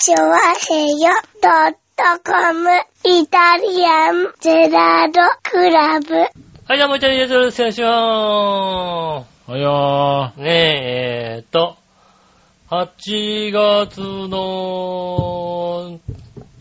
[0.00, 1.10] チョワヘヨ
[1.42, 2.70] ドットコム
[3.04, 6.14] イタリアンゼラードクラブ。
[6.66, 7.60] はい、どうも、イタリアンジェラードです。
[7.62, 11.76] よろしくおはいや願いしますねえ、えーっと、
[12.70, 15.98] 8月の、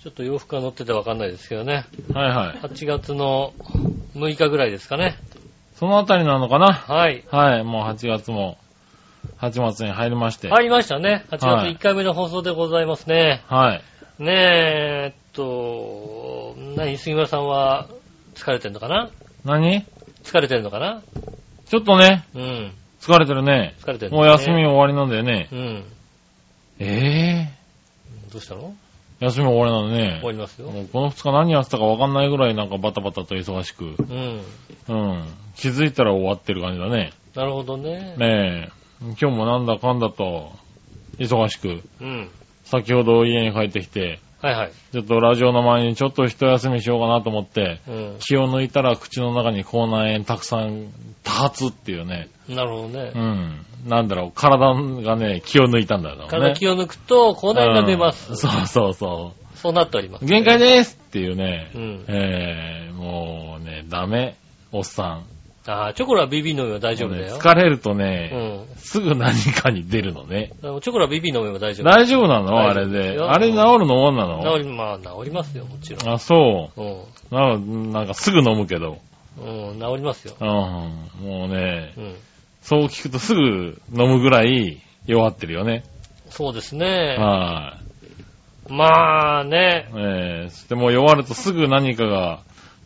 [0.01, 1.85] ちょっと洋服が乗っててわかんないですけどね。
[2.09, 2.13] ー。
[2.17, 2.57] はいはい。
[2.57, 3.53] 8月の
[4.15, 5.15] 6日ぐらいですかね。
[5.75, 6.73] そのあたりなのかな？
[6.73, 7.23] はい。
[7.29, 8.57] はい、もう8月も、
[9.39, 10.49] 8月に入りまして。
[10.49, 11.25] 入りましたね。
[11.29, 13.43] 8月はい1回目の放送でございますね。
[13.47, 13.75] は
[14.19, 14.23] い。
[14.23, 17.87] ねえ、えっと、何、杉村さんは
[18.35, 19.09] 疲れてんのかな？
[19.45, 19.85] 何？
[20.23, 21.01] 疲れてんのかな？
[21.65, 22.73] ちょっとね、うん。
[22.99, 23.75] 疲れてるね。
[23.79, 25.49] 疲れてる、もう休み終わりなんだよね。
[25.51, 25.83] うん。
[26.79, 27.49] え
[28.31, 28.73] どうしたの？
[29.21, 30.31] え休み終わりなんだね終わ。
[30.31, 30.69] りますよ。
[30.69, 33.85] もうこの2日何やってたか分かんないぐらいなんかバタバタと忙しく。
[33.85, 34.41] うん。
[34.89, 35.25] うん。
[35.55, 37.13] 気づいたら終わってる感じだね。
[37.35, 38.15] なるほどね。
[38.17, 38.76] ねえ。
[39.01, 40.51] 今日もなんだかんだと、
[41.19, 42.29] 忙しく、うん。
[42.63, 44.71] 先ほど家に帰ってきて、はいはい。
[44.91, 48.15] ちょっとラジオの前にちょっと一休みしようかなと思って、うん。
[48.19, 50.91] 気を抜いたら口の中に口内炎たくさん
[51.23, 52.29] 多発っていうね。
[52.47, 53.19] なるほどねう。
[53.19, 53.65] ん。
[53.87, 56.27] なんだろう、体がね、気を抜いたんだよね。
[56.27, 58.31] 体気を抜くと、口内が出ます。
[58.31, 60.19] うんそうそうそそうなっておりまう。
[60.19, 60.25] す。
[60.25, 61.71] 限界ですっていうね。
[61.73, 64.35] うんえー、もうね、ダメ。
[64.71, 65.25] おっさん。
[65.67, 67.37] ああ、チョコラ BB 飲めば大丈夫だよ。
[67.37, 68.77] 疲れるとうね、ん。
[68.77, 70.51] すぐ何かに出るのね。
[70.61, 71.89] チョコラ BB 飲めば大丈夫。
[71.89, 72.55] 大丈夫なの？
[72.55, 73.19] 大あれで。
[73.19, 74.41] あれ治るのもんなの？
[74.57, 76.13] 治り、まあ治りますよ、もちろん。
[76.13, 76.85] あ、そうん。
[76.85, 77.05] う。
[77.31, 77.57] な
[77.99, 78.99] なんかすぐ飲むけど。
[79.39, 80.35] うん、治りますよ。
[80.39, 80.47] うん。
[80.47, 82.15] もうね、うん。
[82.61, 85.83] そう聞くとすぐ飲むぐらい弱ってるよね。
[86.29, 87.17] そうですね。
[87.19, 87.77] は
[88.69, 89.87] まあね。
[89.89, 89.97] い。
[89.97, 92.39] えー、そしてもう弱るとすぐ何かが、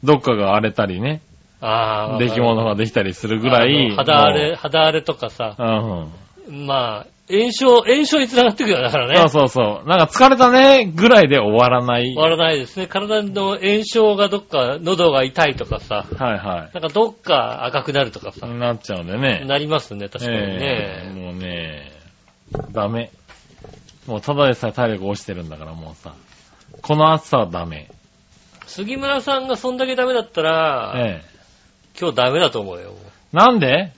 [0.03, 1.21] どっかが荒れたりね、
[1.61, 2.17] ああ。
[2.17, 3.95] 出来物ができたりするぐらい。
[3.95, 5.55] 肌荒れ、肌荒れとかさ。
[5.57, 6.09] も
[6.47, 6.51] う。
[6.51, 9.11] まあ、炎症、炎症につながってくるよ、だからうん。
[9.13, 9.17] ね。
[9.17, 9.87] そうそうそう。
[9.87, 12.13] なんか疲れたね、ぐらいで終わらない。
[12.13, 12.87] 終わらないですね。
[12.87, 16.05] 体の炎症がどっか、喉が痛いとかさ。
[16.17, 18.47] はいはなんかどっか赤くなるとかさ。
[18.47, 18.49] い。
[18.49, 19.45] なっちゃうんでね。
[19.45, 21.21] なりますね、確かにええね。
[21.21, 21.91] もうね、
[22.71, 23.11] ダメ。
[24.07, 26.13] もうただでさえ体力落ちてるんだからもうさ。
[26.81, 27.87] この暑さはダメ。
[28.65, 31.30] 杉村さんがそんだけダメだったら、ええ
[31.99, 32.93] 今日ダメだと思うよ。
[33.31, 33.91] なんで？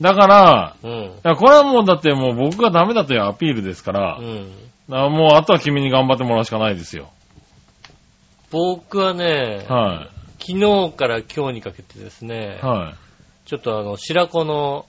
[0.00, 0.90] だから、うん。
[0.90, 4.50] いや、これはもうだってもう僕がダメだというアピールですから、うん。
[4.90, 7.10] あもうあとは君に頑張ってもらうしかないですよ。
[8.50, 10.08] 僕はね、は
[10.40, 12.94] 昨日から今日にかけてですねい。、は
[13.46, 14.86] ちょっとあの、白子の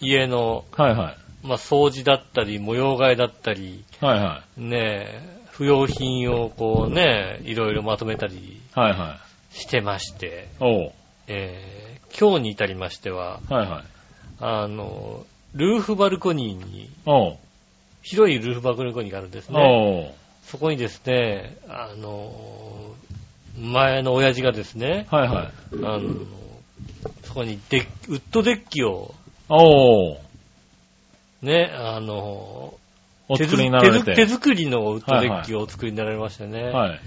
[0.00, 0.80] 家の、い。
[0.80, 1.16] はいはい。
[1.46, 8.60] まあ、掃除だったり、模様替えだったり、はいはねえ、不要品をこうね、いろいろまとめたりい。
[8.72, 9.18] はいは
[9.52, 9.58] い。
[9.58, 10.92] してまして、おう。
[11.26, 13.84] えー、今日に至りましては、はいはい。
[14.40, 15.24] あの、
[15.54, 16.90] ルーフバルコニーに。
[18.02, 20.14] 広いルーフバルコニーがあるんですね。
[20.44, 22.94] そこにですね、あの、
[23.58, 25.52] 前の親父がですね、はいはい。
[25.84, 26.14] あの、
[27.22, 29.14] そこにデッウッドデッキを。
[31.40, 32.74] ね、あの、
[33.28, 34.26] お作りにな手作られて。
[34.26, 37.00] 手作りのウッドデッキをお作りになられましてね、はい。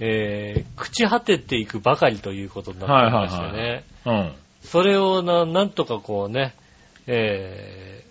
[0.00, 4.32] えー、朽ち果てていくばかりということになってましてね、はいうん。
[4.62, 6.54] それをななんとかこうね、
[7.06, 8.04] え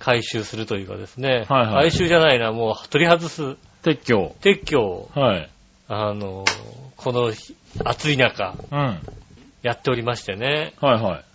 [0.00, 4.36] ー、回収するというかですね、はいはい回収じゃないな、もう取り外す、撤去。
[4.40, 5.50] 撤去を、はい。
[5.88, 6.44] あの、
[6.96, 7.54] この日
[7.84, 8.78] 暑い中、うん。
[8.78, 9.22] はい
[9.62, 11.31] やっておりましてね、はい。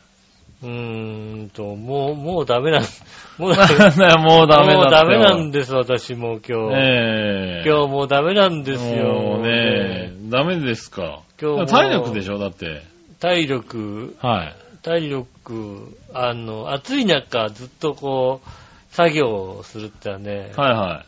[0.64, 2.82] うーんと、もう、もうダメなん、
[3.38, 6.76] もうなんだよ、もうダメもうダメなんです、私もう今日。
[6.76, 9.14] ええ今日もうダメなんですよ。
[9.14, 11.22] もうね、ダメですか。
[11.40, 12.82] 今日も体力でしょ、だって。
[13.20, 14.56] 体力、はい。
[14.82, 18.50] 体力、あの、暑い中ずっとこう、
[18.96, 19.28] 作業
[19.60, 21.04] をするってのはね、はいは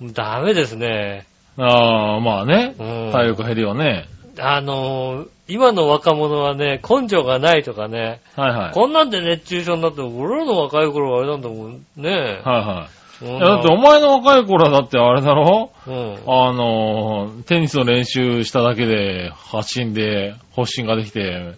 [0.00, 0.12] い。
[0.12, 1.26] ダメですね。
[1.58, 2.74] ああ、まあね。
[2.78, 4.06] うん体力減るよね。
[4.40, 8.72] あの、今の若者はね、根性がないとかね、はいはい。
[8.72, 12.10] こんなんで熱中症になっても、俺らの若い頃はあれなんだもんね。
[12.10, 12.94] はいはい。
[12.94, 15.70] うんいやだってお前の若い頃はだってあれだろ？
[15.86, 16.18] うん。
[16.26, 21.54] あの、テニスの練習しただけで発信で発信ができて、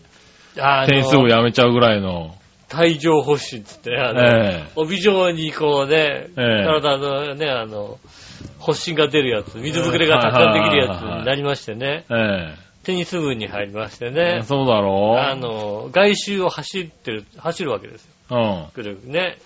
[0.59, 2.35] あテニス部の、やめちゃうぐらいの。
[2.75, 7.99] 帯状発疹つって、あの、え帯状にこうね、ええ体のね、あの、
[8.59, 18.13] 発疹が出るやつ、水ぶくれがたくさんできるやつになりましてね、えテニス部に入りましてえね、そうだろあの、外周を走ってる、走るわけですよ。
[18.31, 18.67] うん。
[18.75, 19.39] ぐるぐるね。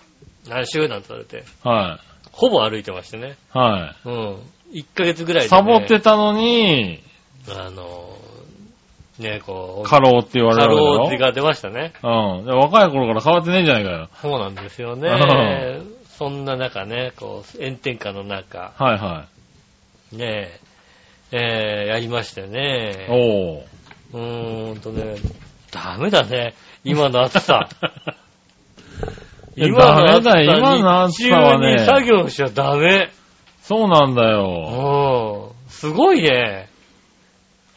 [0.48, 2.00] 何周なんて言われて、は
[2.32, 3.36] ほぼ歩いてましてね。
[3.54, 3.58] い。
[3.58, 4.36] はうん。
[4.72, 5.48] 1ヶ月ぐらいい。
[5.48, 5.60] で、ね。
[5.60, 7.02] サボってたのに、
[7.48, 8.16] あの、
[9.18, 11.92] ね、こう、過労って言われ過るわけだろ労が出ましたね。
[12.02, 12.44] うん。
[12.44, 14.08] で若い頃から変わってねえんじゃないかよ。
[14.20, 15.84] そうなんですよねう。
[16.18, 19.26] そんな中ね、こう、炎天下の中、はいは
[20.12, 20.60] ねえ、
[21.32, 22.50] えー、やりましたよい。
[22.50, 23.06] ね。
[23.08, 23.76] おー。
[24.12, 25.16] うーんとね、
[25.72, 26.54] ダメだね。
[26.84, 27.68] 今の暑さ。
[29.56, 33.10] 今の暑さ今の暑さはね作業しちゃダメ。
[33.62, 35.52] そうなんだよ。
[35.56, 35.70] うん。
[35.70, 36.68] すごいね。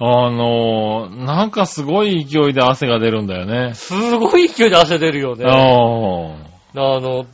[0.01, 3.73] あのー、なんかすごい勢いで汗が出るんだよね。
[3.73, 5.45] すごい勢いで汗出るよね。
[5.45, 7.25] ああの、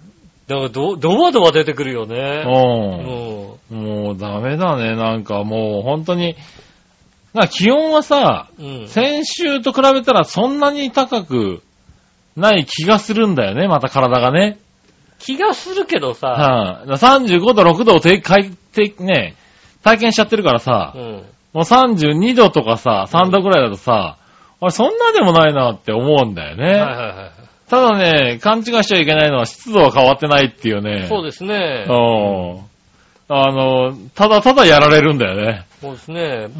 [0.48, 2.06] なんかド、ドバドバ出てくるよあ。
[2.08, 2.18] ね。
[2.48, 3.45] うん。
[3.70, 4.96] もうダメだね。
[4.96, 6.36] なんかもう本当に、
[7.34, 8.66] な気温はさ、うん。
[8.66, 8.88] うん。
[8.88, 11.62] 先週と比べたらそんなに高く
[12.36, 13.68] ない気がするんだよね。
[13.68, 14.58] また体がね。
[15.20, 19.36] 気がするけどさ、はい、35度、6度をてかいてね、
[19.84, 21.24] 体験しちゃってるからさ、うん。
[21.54, 24.18] もう32度とかさ、3度くらいだとさ、
[24.60, 26.66] あれそんなでもないなって思うんだよね。
[26.66, 27.46] はいはいはい。
[27.70, 31.08] ただね、勘違いしちゃいけないのは湿度は変わってないっていうね。
[31.08, 31.86] そうですね。
[31.88, 32.75] うん。
[33.28, 35.66] あの、ただただやられるんだよね。
[35.82, 36.48] そうですね。
[36.48, 36.56] うん。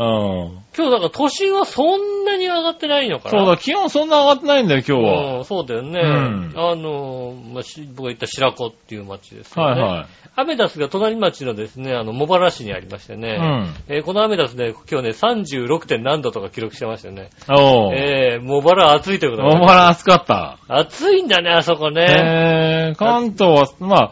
[0.76, 5.38] 今日だから都心はそんなに上がってないのかなそうだ、気温そんな上がってないんだよ、今日は。
[5.38, 6.00] うん、そうだよね。
[6.02, 9.82] うんあの、まあ、し僕が言った白子っていう町ですよね。
[9.82, 10.08] はいはい。
[10.38, 13.38] アメダスが隣町のですね、あの、茂原市にありましてね。
[13.40, 13.96] うん。
[13.96, 15.86] えーこのアメダスで今日ね、36.
[15.86, 17.30] 点何度とか記録してましたよね。
[17.50, 17.96] おう。
[17.96, 20.58] えー、茂原暑いということで、大原暑かった。
[20.68, 22.90] 暑いんだね、あそこね。
[22.90, 24.12] えー、関東は、ま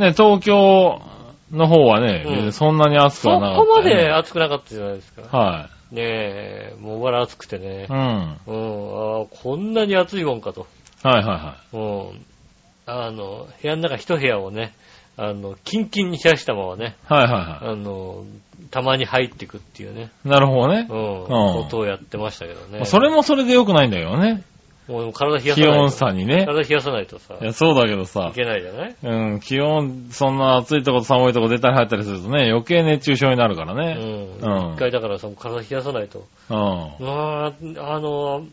[0.00, 1.02] ね、東京
[1.52, 5.36] の方はね、うんそんなに暑くそはなかった、こまで暑くなかったじゃないですか。
[5.36, 7.84] はねえ、茂原暑くてねい。
[7.86, 7.92] う。
[7.92, 7.94] ん。
[7.94, 10.66] はいうん、あーこんなに暑いもんかと。
[11.02, 11.78] はいはう
[12.14, 12.26] ん。
[12.86, 14.72] あの、部屋の中一部屋をね、
[15.16, 17.12] あの、キンキンに冷やしたままね、い。
[17.12, 18.24] はいはいはあの、
[18.70, 20.28] たまに入ってくっていうね、い。
[20.28, 20.94] なるほどねう。
[20.94, 22.84] ん、んことをやってましたけどね。
[22.84, 24.44] それもそれで良くないんだけどね。
[24.90, 25.80] もう体冷やさ気ないと。
[25.82, 26.44] 温差にね。
[26.46, 28.34] 体冷やさないとさ、いや、そうだけどさい。
[28.34, 28.96] けないじゃない？
[29.02, 33.94] うん、気温、そんな暑いとこと寒いとこ出たり入ったりするとね、余計熱中症になるからうね。
[33.94, 33.98] ん。
[33.98, 36.24] うん一回だからさ、体冷やさないと。
[36.50, 36.56] うん。
[37.06, 38.44] まあ、あの、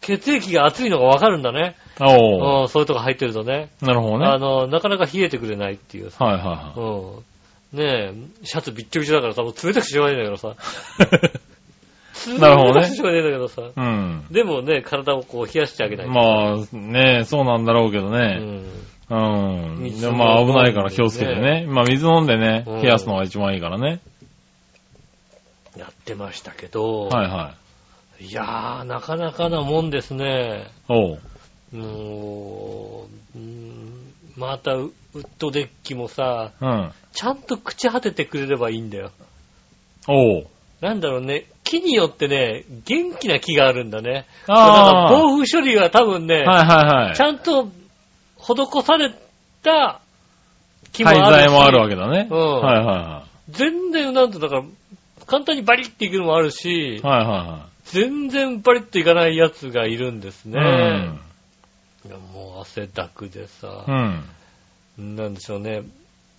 [0.00, 1.76] 血液が熱いのがわかるんだね。
[2.00, 2.62] おう。
[2.62, 3.70] うん、そういうとこ入ってるとね。
[3.80, 4.26] なるほどね。
[4.26, 6.24] はいあの、なかなか冷えてくれないっていうさ。
[6.24, 7.78] はいはうん。
[7.78, 8.12] ねえ、
[8.44, 10.54] シャツびっちょびちょだからさ、もう冷たくしょうがないんだけどさ。
[12.26, 12.38] い。
[12.38, 13.00] なるほどねし。
[13.00, 13.62] ょうがないんだけどさ。
[13.76, 14.26] うん。
[14.30, 16.12] でもね、体をこう冷やしてあげないと。
[16.12, 18.38] まあ、ねそうなんだろうけどうね。
[18.38, 18.64] ん。
[19.10, 19.76] うん。
[19.80, 21.66] 水でもまあ危ないから気をつけてね。
[21.68, 24.00] まあ水飲んでねうん、冷やすのが一番いいからね。
[25.76, 27.54] やってましたけど、はいは
[28.20, 28.26] い。
[28.26, 30.68] いやー、なかなかなもんですね。
[30.88, 31.20] おう。
[31.72, 36.92] もう、うんまたウッドデッキもさ、うん。
[37.12, 39.10] ちゃんと朽ち果ててくれればいいんだよ。
[40.08, 40.46] おう。
[40.80, 44.26] なんだろうね、木によってね、元気な木があるんだね。
[44.46, 45.10] ああ。
[45.10, 47.16] か暴風処理が多分ね、はいはいはい。
[47.16, 47.68] ちゃんと
[48.38, 49.12] 施され
[49.62, 50.00] た
[50.92, 51.40] 木もあ廃るし。
[51.40, 52.28] 材もあるわけだね。
[52.30, 54.64] うんはいは全然、なんとだから、
[55.26, 57.18] 簡単にバリッていくのもあるし、いはい。
[57.18, 60.58] はいは全然バリッといかないやつがいるんですね。
[60.60, 60.70] いは
[62.06, 62.08] い。
[62.08, 64.24] いやもう汗だくでさう、ん。
[64.98, 65.16] うん。
[65.16, 65.82] なんでしょうね。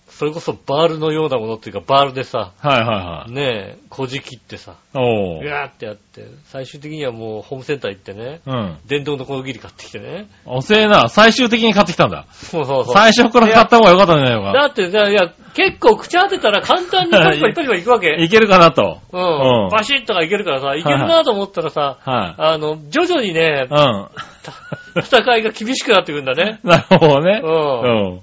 [0.08, 3.32] それこそバールのようなものっていうか、バールでさ、はいはいはい。
[3.32, 3.42] ね
[3.76, 5.42] え、こじ切ってさ、おう。
[5.42, 8.78] ぐわーってやって、最終的にはもうホームセンター行ってね、うん。
[8.86, 10.28] 電動のこぎり買ってきてね。
[10.46, 11.08] 遅えな。
[11.08, 12.26] 最終的に買ってきたんだ。
[12.32, 12.94] そうそうそう。
[12.94, 14.52] 最初から買った方がよかったんじゃないのか。
[14.58, 18.16] だってさ、いや、結構口当てたら簡単に パリパリパリパリいくわけ。
[18.18, 19.00] いけるかなと。
[19.12, 19.68] ううんん。
[19.70, 24.08] バシッとかいけるからさ、いけるなと思ったらさ、はあの、徐々にねい。、うん。
[25.02, 26.60] 戦いが厳しくなってくるんだね。
[26.62, 27.40] なるほどね。
[27.42, 27.46] う。
[27.46, 28.20] うんん。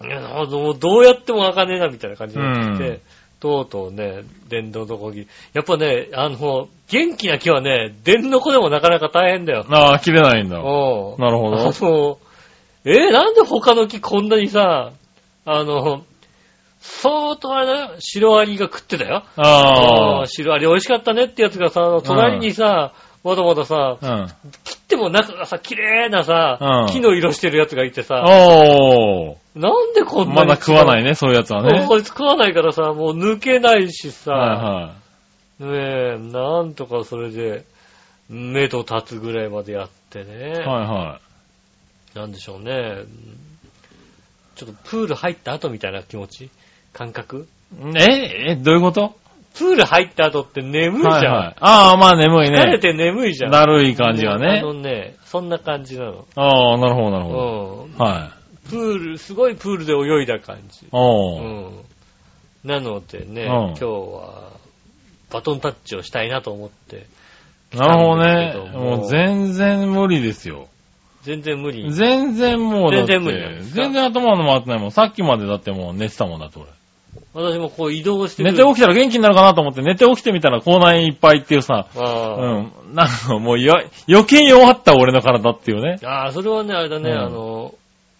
[0.00, 3.00] どうやっても開かねえなみたいな感じになってきて、うん
[3.38, 5.28] とうとうね、電動のこぎり。
[5.52, 9.66] やっぱね、あの、元気な木はね、電の子でもなかなか大変だよ。
[9.68, 10.56] ああ、切れないんだ。
[10.56, 10.62] うん。
[11.18, 12.18] なるほどあの、
[12.86, 14.92] えーなんで他の木こんなにさ、
[15.44, 16.02] あの、
[16.80, 19.24] 相当あれだよ、シロアリが食ってたよ。
[19.36, 24.14] あうんシロアリ美味しかったねってやつがさ、隣にさ、まだまださ、あ。
[24.14, 24.28] うん。
[24.64, 29.45] 切っても中がさ、綺麗なさ、うん木の色してるやつがいてさ、おー。
[29.56, 31.86] なんでこんなにまだ食わないいね、そういうやつはね。
[31.88, 34.94] こいつ食わないからさ、もう抜けないしさ、は
[35.58, 37.64] ねえ、なんとかそれで、
[38.28, 40.58] 目と立つぐらいまでやってね、いはい。
[40.58, 41.20] はいは
[42.14, 43.04] なんでしょうね、
[44.56, 46.50] ちょっとプール入った後みたいな気持ち？
[46.92, 47.46] 感覚？
[47.74, 47.98] い。
[47.98, 49.14] ええ、どういうこと？
[49.54, 51.14] プール入った後って眠いじゃん。
[51.14, 51.56] はいはい。
[51.60, 52.58] ああ、まあ眠いね。
[52.58, 53.50] 疲れて眠いじゃん。
[53.50, 54.74] だるい感じはあねの。
[54.74, 56.26] ね、そんな感じなの。
[56.36, 57.96] ああ、なるほどなるうほん。
[57.96, 58.04] ど。
[58.04, 58.35] はい。
[58.68, 60.86] プール、すごいプールで泳いだ感じ。
[60.86, 61.68] うおー。
[61.70, 61.84] ん。
[62.64, 64.52] なのでね、うん今日は
[65.30, 67.06] バトンタッチをしたいなと思って。
[67.74, 68.54] なるほどね。
[68.72, 70.68] ももう全然無理ですよ。
[71.22, 71.92] 全然無理。
[71.92, 74.92] 全然もうだって、全然無理全然頭の回ってないもん。
[74.92, 76.68] さっきまでだってもう寝てたもんだって俺。
[77.34, 82.94] 私もこう移動してく寝るて起きたら元気になるかなと思って寝て起きてみたら口内炎いっぱいっていうさ、うん。
[82.94, 85.98] なんかもうよ余計弱った俺の体っていうね。
[86.04, 87.74] ああ、それはね、あれだね、うんあの、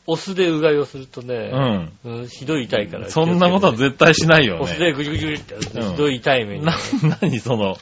[0.06, 1.92] お酢でうがいをするとうね、ん。
[2.04, 3.10] うんひどい痛いから。
[3.10, 4.86] そんなことは絶対しないよお酢ね。
[4.86, 6.64] でぐじゅぐじゅってひどい痛い目に。
[6.64, 6.76] な、
[7.20, 7.76] なにその、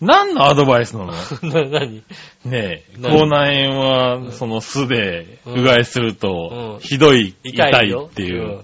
[0.00, 1.12] 何のアドバイスなの？
[1.42, 1.96] な、何？
[1.96, 2.04] ね
[2.52, 3.18] え、何？
[3.18, 8.60] 口内炎は、その酢でうがいするとう、んひどい、痛いっていう。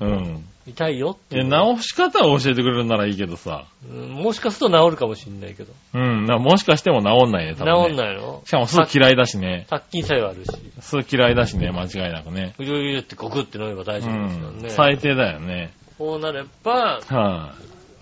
[0.00, 0.44] うん。
[0.66, 1.48] うん痛いよっていえ、う。
[1.48, 3.66] 直し方を教えてくれるならいいけどさ。
[3.86, 5.72] うんもしかすると治るかもしれないけど。
[5.92, 6.24] うん。
[6.24, 7.92] なもしかしても治んないね、治多分、ね。
[7.94, 8.42] んないの？
[8.46, 9.66] しかも酢嫌いだしね。
[9.68, 10.50] 殺菌作用あるし。
[10.80, 12.54] 酢嫌いだしね、間違いなくね。
[12.56, 14.58] ぐじゅぐじゅってゴクって飲めば大う丈夫ですよん。
[14.58, 14.70] ね。
[14.70, 15.70] 最低だよね。
[15.98, 17.54] こうなれば、は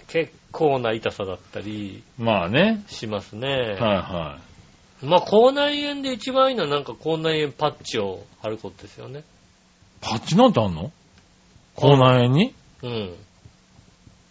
[0.07, 2.03] 結構な痛さだったりい。
[2.19, 2.85] まあね。
[2.87, 3.49] しますね。
[3.49, 4.39] はいは
[5.03, 9.21] まあ、口内炎で一番いいのはなんか口内炎パッチを貼ることですよね。
[9.21, 9.23] い。
[10.01, 10.93] パッチなんてあんの？
[11.83, 12.55] 口内炎に？
[12.85, 13.17] うん。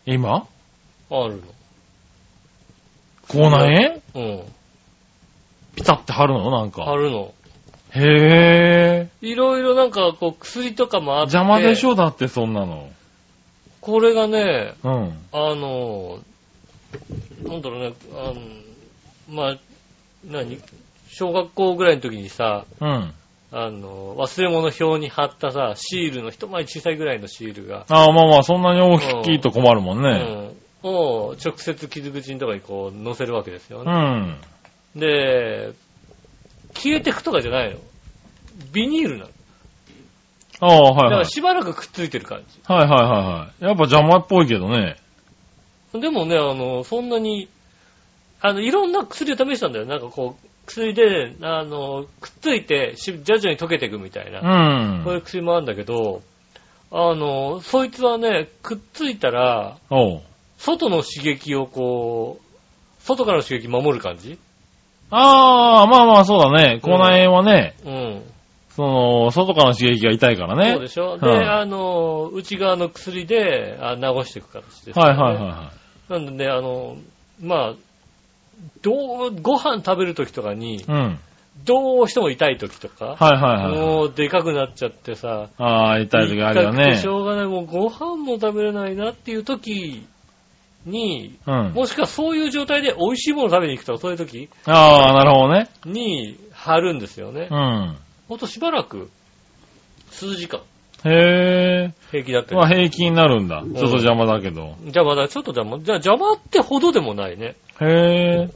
[0.06, 0.48] 今？
[1.10, 1.42] ある
[3.28, 4.02] 口内炎？
[4.16, 4.36] の。
[4.38, 4.44] うん。
[5.76, 6.50] ピタって貼るの？
[6.50, 6.96] なん貼か。
[6.96, 7.34] るの。
[7.94, 11.28] へぇいろいろなんかこう薬とかもあー。
[11.28, 11.36] って。
[11.36, 11.94] 邪魔でしょ？
[11.96, 12.90] だってそんなの。
[13.82, 15.18] これがね、うん。
[15.34, 16.20] あの、
[17.44, 18.36] なんだろうね、あの、
[19.30, 19.58] まあ、
[20.24, 20.58] 何？
[21.10, 23.14] 小学校ぐらいの時にさ、うん。
[23.54, 30.56] あの、忘れ物表に貼ったさ、シールの一回り小さいぐらいのシールが、ああ、まあまあ、そんなに大きいと困るもんね。
[30.84, 33.92] うん、を直接傷口のとこにこう載せるわけですようね。
[33.92, 34.38] ん。
[34.96, 35.74] で、
[36.74, 37.80] 消えてくとかじゃないの。
[38.72, 39.30] ビニールなの。
[40.62, 41.20] ああ、はいだかはい。
[41.20, 42.60] らしばらくくっついてる感じ。
[42.66, 43.66] はいはいはいはい。
[43.66, 44.96] やっぱ邪魔っぽいけどね。
[45.94, 47.50] でもね、あの、そんなに、
[48.40, 49.86] あの、いろんな薬を試したんだよ。
[49.86, 55.00] なんかこう、薬で、あの、くっついて、し徐々に溶けていくみたいうな。
[55.00, 55.14] んそう。
[55.16, 56.22] いう薬もあるんだけど、
[56.92, 59.78] あの、そいつはね、くっついたら。
[60.58, 64.38] 外の刺激をこう、外からの刺激守る感じ？
[65.10, 66.80] ああ、まあまあそうだね。
[66.82, 68.24] 口内炎はね、うん。
[68.70, 70.74] その、外からの刺激が痛いからね。
[70.74, 71.18] そうでしょ？
[71.18, 75.72] で、はいあの、内側の薬であ治していく形です、はいはいはいは
[76.10, 76.96] なんでね、あの、
[77.42, 77.74] まあ、
[78.82, 81.20] どう、ご飯食べるときとかにい。、うん。
[81.66, 83.78] どうしても痛いときとか、はいはいはい。
[83.78, 87.08] もうでかくなっちゃってさ、ああ、痛い時あるよねし。
[87.08, 90.06] ょうがない、もうご飯も食べれないなっていう時
[90.86, 91.72] に、うん。
[91.74, 95.70] もしくはそういう状態で美味しいもの食べに行くとか、そういう時ああ、なるほどね。
[95.86, 97.56] に貼るんですよねう。
[97.56, 97.98] ん。
[98.28, 99.10] ほんとしばらく、
[100.10, 100.62] 数時間、
[101.04, 101.94] へえ。
[102.12, 102.76] 平気だったまあり。
[102.76, 103.62] 平気になるんだ。
[103.62, 104.76] ちょっと邪魔だけど。
[104.86, 107.56] じゃあまだちょっと邪魔、じゃあ邪魔ってほどでもないね。
[107.82, 108.50] へえ。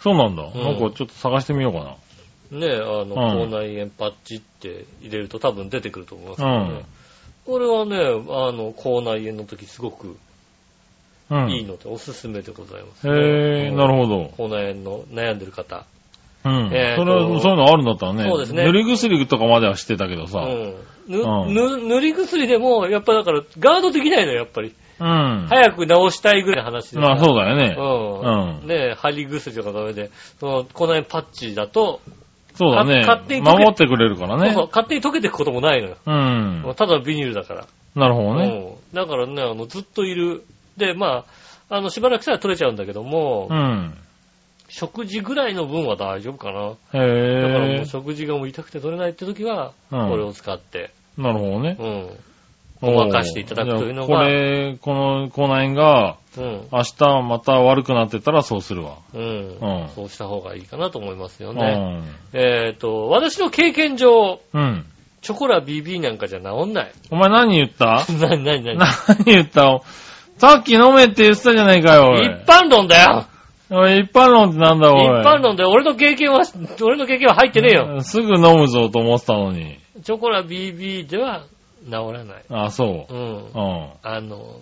[0.00, 0.42] そうなんだ。
[0.42, 1.96] んなんかちょっと探してみようか
[2.50, 2.58] な。
[2.58, 6.70] ねえ、あの、うん口内炎パッチって入れると多分出てくると思いますけどね。
[6.70, 6.84] うん
[7.44, 10.16] これはね、あの、口内炎の時すごく
[11.32, 11.50] うん。
[11.50, 14.30] いいのでおすすめでございます、へえ、なるほど。
[14.36, 15.86] 口内炎の悩んでる方。
[16.44, 16.70] うん。
[16.72, 18.28] えそれは、そういうのあるんだったらね。
[18.28, 20.40] そうですね塗り薬とかまでは知ってたけどさ。
[20.40, 20.74] うん。
[21.08, 24.74] ぬ、うんぬ塗り薬でも、やっぱだから、ガードできないのよ、やっぱり。
[25.02, 25.46] うん。
[25.48, 27.00] 早く治したいぐらいの話で。
[27.00, 27.74] まあそうだよね。
[27.76, 28.60] うん。
[28.60, 32.00] うんねえ、貼り薬とかダメで、その、口内炎パッチだと、
[32.54, 33.02] そうだね。
[33.02, 34.48] か勝手に溶け守ってくれるからね。
[34.48, 35.96] そうそう勝手に溶けていくこともないのよ。
[36.06, 36.74] うん。
[36.76, 37.66] ただのビニールだから。
[37.96, 38.78] なるほどね。
[38.92, 38.96] うん。
[38.96, 40.44] だからね、あの、ずっといる。
[40.76, 41.24] で、ま
[41.70, 43.94] あ、あの、しばらくしたら取れちゃうんだけども、うん。
[44.68, 46.60] 食事ぐらいの分は大丈夫かな。
[46.94, 47.86] へだからもえう。
[47.86, 51.76] 食事がもう痛くて取れないって時は、うんこれを使って、なるほどね。
[51.78, 52.10] うん。
[52.82, 56.66] ごまかしていただくというのがこれ、この口内炎が、うん。
[56.72, 58.96] 明日また悪くなってたらそうするわ。
[59.14, 59.22] うん。
[59.22, 61.74] うんそうした方がいいかなと思いますようね。
[61.74, 62.02] ん。
[62.32, 64.86] えっ、と、私の経験上、うん。
[65.20, 66.92] チョコラ BB なんかじゃ治んない。
[67.10, 68.04] お前何言った？
[68.18, 69.80] なになになに何言った？
[70.38, 72.14] さっき飲めって言ってたじゃないかよ。
[72.16, 73.26] 一般論だよ
[73.70, 75.00] 一般論ってなんだ、おい。
[75.02, 76.40] 一般論で俺の経験は、
[76.82, 78.00] 俺の経験は入ってねえよ。
[78.00, 79.78] すぐ飲むぞと思ってたのに。
[80.02, 81.44] チョコラ BB では
[81.84, 82.44] 治らない。
[82.48, 83.16] あ、そうう。
[83.16, 83.46] ん。
[83.46, 83.90] うん。
[84.02, 84.56] あの、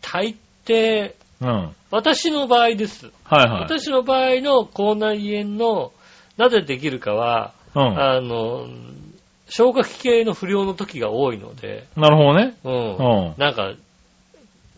[0.00, 1.48] 大抵、うん。
[1.48, 3.10] はい私の場合です。
[3.24, 3.48] はい。
[3.62, 5.92] 私の場合の口内炎の、
[6.36, 7.98] なぜできるかは、うん。
[7.98, 8.66] あの、
[9.48, 12.56] 消化器系の不良の時が多いので、なるほどね。
[12.64, 12.96] うん。
[12.96, 13.72] うんなんか、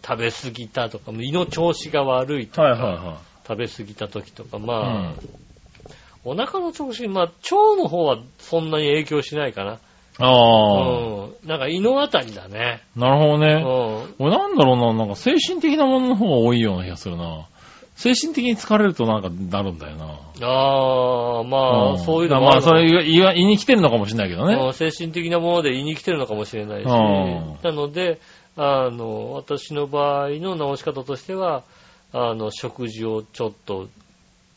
[0.07, 4.61] 食べ過ぎたとか、胃の調子が悪いとか、はいはいは食べ過ぎた時とか、い。
[4.61, 5.14] まあ、うん。
[6.25, 9.78] お腹の調子、まあ、腸の方はそんなに影響しないかな。
[10.18, 11.48] ああ、うん。
[11.48, 12.82] なんか胃のあたりだね。
[12.96, 13.54] なるほどうね。
[13.62, 14.14] ん。
[14.18, 17.46] 俺なんだろうな、なんか精神的なものの方が多いような気がするな。
[17.96, 20.04] 精神的に疲れるとなんかなるんだよな。
[20.40, 21.58] ああ、ま
[21.90, 24.54] あ、んそういうのもまあ、それ言いに来てるのかもしれないけどね。
[24.54, 28.20] うん精神的なもので言いに来てるのかもしれないし、うんなので、
[28.56, 31.64] あの、私の場合の直し方としては、
[32.12, 33.88] あの、食事をちょっと、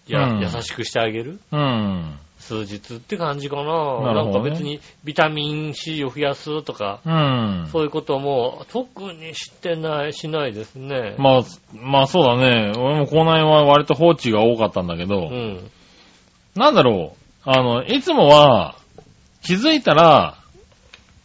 [0.07, 2.19] や、うん優しくしてあげるうん。
[2.41, 4.01] 数日って感じかな。
[4.01, 7.67] なねなんか別にビタミン C を増やすとか、うん。
[7.71, 11.15] そういうことはもう特にしてない、しないですね。
[11.17, 11.41] まあ、
[11.73, 12.71] まあそうだね。
[12.77, 15.71] 俺も口内は割と放置が多かったんだけど、うん。
[16.55, 17.21] なんだろう。
[17.43, 18.75] あの、いつもは、
[19.43, 20.35] 気づいたら、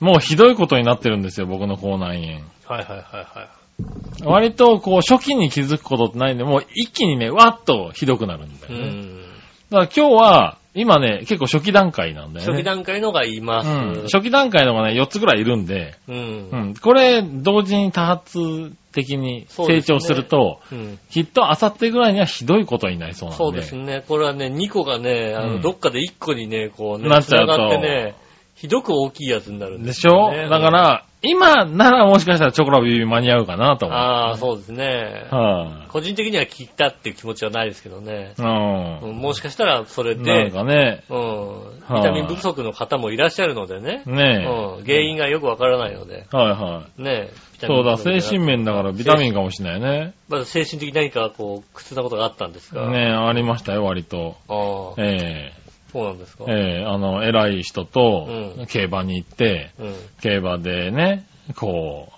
[0.00, 2.44] もうひどいことになってるんですよ、僕の口内炎。
[2.66, 4.25] はいはいはいはい。
[4.25, 8.88] 割と、こう、初期に気づくことってないんで、もう一気にね、わっとひどくなるんだうよね。
[8.88, 9.16] ん。
[9.18, 9.26] だか
[9.70, 12.52] ら今日は、今ね、結構初期段階なんだよね。
[12.52, 13.68] 初期段階のがいます。
[13.68, 14.02] うん。
[14.12, 16.56] 初期段階のがね、4つぐらいいるんで、うんう。
[16.73, 16.75] ん。
[16.75, 23.45] これ、同時に多発的に成長すると、うんきっとあさってぐらいにはひどいことになりそうなんで。
[23.45, 24.04] そうですね。
[24.06, 28.14] これはね、2個がね、あの、うんどっかで1個にね、こうね、なっちゃうと繋がってね、
[28.54, 30.49] ひどく大きいやつになるんでですよ、しょ、ね。
[30.49, 33.99] だから、今ならもしかしたらチョコラビビ間に合うかなと思う。
[33.99, 35.26] ああ、そうですね。
[35.30, 38.35] は個人的には切ったっていう気持ちはないですけどね。
[38.38, 39.00] い、うん。
[39.00, 44.02] うんもしかしたらそれなんで、かね、うん、はいビタミン不足の方もいらっしゃるのでね。
[44.06, 44.46] ね
[44.78, 46.26] うん、原因がよくわからないので。
[46.32, 46.37] え。
[46.37, 47.02] はいはい。
[47.02, 50.14] ねそうだ、精神面だからビタミンかもしれないね。
[50.28, 52.90] まず精神的に何かこう、苦痛なことがあったんですか？
[52.90, 54.37] ねえ、ありましたよ、割と。
[54.49, 55.52] ああ、え
[55.96, 56.44] そうなんですか？
[56.48, 59.94] えええあの、偉い人とうん競馬に行って、うん。
[60.20, 61.26] 競馬でね、
[61.56, 62.08] こ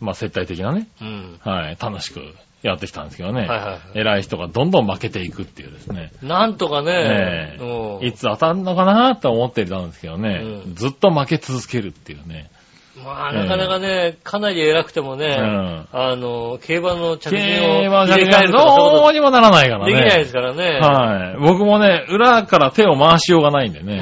[0.00, 1.38] う、まあ、接待的なね、うん。
[1.40, 2.20] はい、楽しく
[2.62, 3.40] やってきたんですけどね。
[3.40, 6.10] はいはいはい偉い人がどんどん負けていくっていうですね。
[6.22, 7.58] なんとかね、
[8.02, 12.50] いつ当たんのかなと思ってたんですけどね、うんずっと負け続けるっていうね。
[12.96, 19.92] まあ、なかなかね、かなり偉くてもね、うんあの、競馬の着順を競馬じゃ入れ替えるとかそういうこどうにもならないからね。
[19.92, 20.78] とできないですからね。
[20.78, 21.40] はい。
[21.40, 23.96] 僕もね、裏から手を回しようがないんでうね、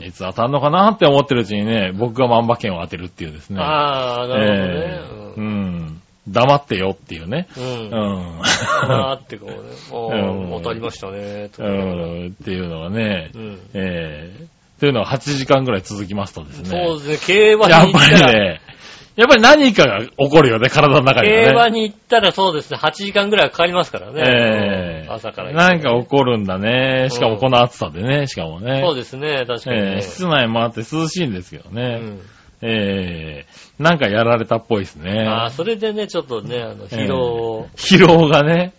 [0.00, 0.04] ん。
[0.04, 3.60] いつ当たんのかなって思ってるうちにね、僕が万馬券を当てるっていうですね。
[3.60, 5.34] ああ、なるええほどね。
[5.36, 6.02] うん。
[6.28, 7.46] 黙ってよっていうね。
[7.58, 7.64] うん。
[7.64, 7.78] ううん。
[7.88, 8.42] ん。
[8.42, 9.56] あーってこうね、
[9.90, 12.26] おうんー当たりましたね、とうん。
[12.28, 13.58] っていうのがね、うん。
[13.74, 14.46] ええ
[14.82, 16.68] というのが8時間ぐらい続きますとですね。
[16.68, 18.60] そうですね、競馬やっぱりに行ったら、ね、
[19.14, 21.28] やっぱり何かが起こるよね、体の中に。
[21.28, 24.24] 競馬に行ったらそうですね、8時間ぐらいかかりますからね。
[24.26, 25.52] ええうん朝から。
[25.52, 27.10] なんか起こるんだね。
[27.10, 28.82] しかもこの暑さでね、しかもね。
[28.84, 29.92] そうですね、確かにね。
[29.92, 31.98] ええ室内もあって涼しいんですけどうね。
[32.00, 32.18] ん。
[32.62, 33.46] ええ
[33.78, 35.28] なんかやられたっぽいですね。
[35.28, 37.68] ああ、それでね、ちょっとね、あの、疲労を。
[37.76, 38.72] 疲労がね、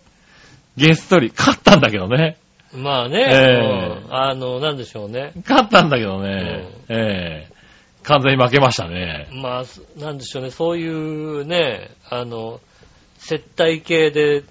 [0.76, 2.36] げっそり、勝ったんだけどね。
[2.74, 5.32] まあね、ええうんあの、なんでしょうね。
[5.46, 6.68] 勝ったんだけどね。
[6.88, 7.54] ええ
[8.04, 9.28] 完全に負けましたね。
[9.32, 12.60] まあ、すなんでしょうね、そういうね、あの、
[13.16, 14.42] 接待系で、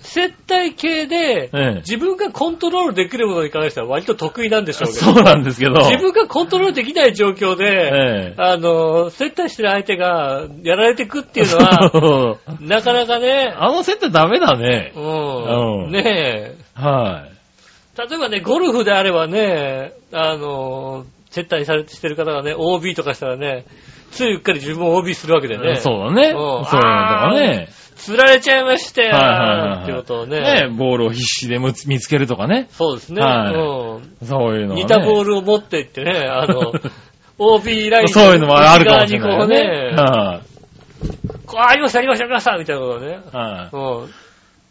[0.00, 5.72] 接待系で、ええ自分がコントロールできるものに関しては割と得意なんでしょうけど、そうなんですけど。
[5.72, 14.92] 自分がコントロールできない状況で、ええあの、接待してる相手がやられてくっていうのは、 なかなかね、あの設定ダメだね。
[14.96, 17.35] うん、うんねはい。
[17.98, 23.64] え、例えばね、ゴルフであればね、あの、接待されてしてる方がね、OB とかしたらね、
[24.10, 25.76] ついうっかり自分も OB するわけでね。
[25.76, 26.28] そうだね。
[26.30, 27.68] うんそういうのとかね。
[27.96, 30.40] 釣られちゃいましたよ、はいはいはいはいってことをね。
[30.40, 32.68] ね、ボールを必死で見つけるとかね。
[32.70, 33.22] そうですね。
[33.22, 34.74] はいうんそういうの。
[34.74, 36.72] 似たボールを持っていってね、あの、
[37.38, 39.38] OB ラインそういうのもあるかもしれない。
[39.38, 40.40] こうね、は
[41.46, 43.08] こうありました、ありました、ありました、みたいなことをね。
[43.08, 43.36] い。
[43.36, 44.10] はうん。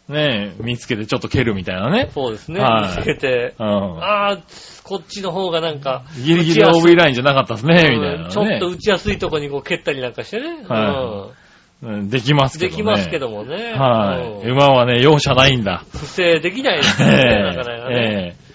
[0.08, 0.12] い。
[0.12, 2.10] ね見つけてちょっと蹴るみたいなね。
[2.12, 2.60] そうですね。
[2.60, 3.66] はい見つけて、うん。
[4.02, 4.38] ああ、
[4.84, 8.30] こっちの方がなんか、ギリギリ打ちやすい OB ラインじゃなかったですね、みたいなね。
[8.30, 10.64] ちょっと打ちやすいとこにこう蹴ったりなんかしてね。
[10.68, 11.30] は
[11.82, 12.48] うんできまうん。
[12.48, 12.76] すけどね。
[12.76, 13.72] できますけどもね。
[13.72, 14.46] はい。
[14.46, 15.84] うん馬はね、容赦ないんだ。
[15.92, 18.34] 不正できないですよね、なかなかね。
[18.34, 18.46] ええ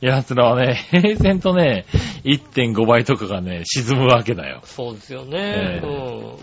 [0.00, 1.84] 奴らはね、平然とね、
[2.24, 4.60] 1.5倍とかがね、沈むわけだよ。
[4.64, 5.80] そうですよえね。
[5.82, 6.36] えうん。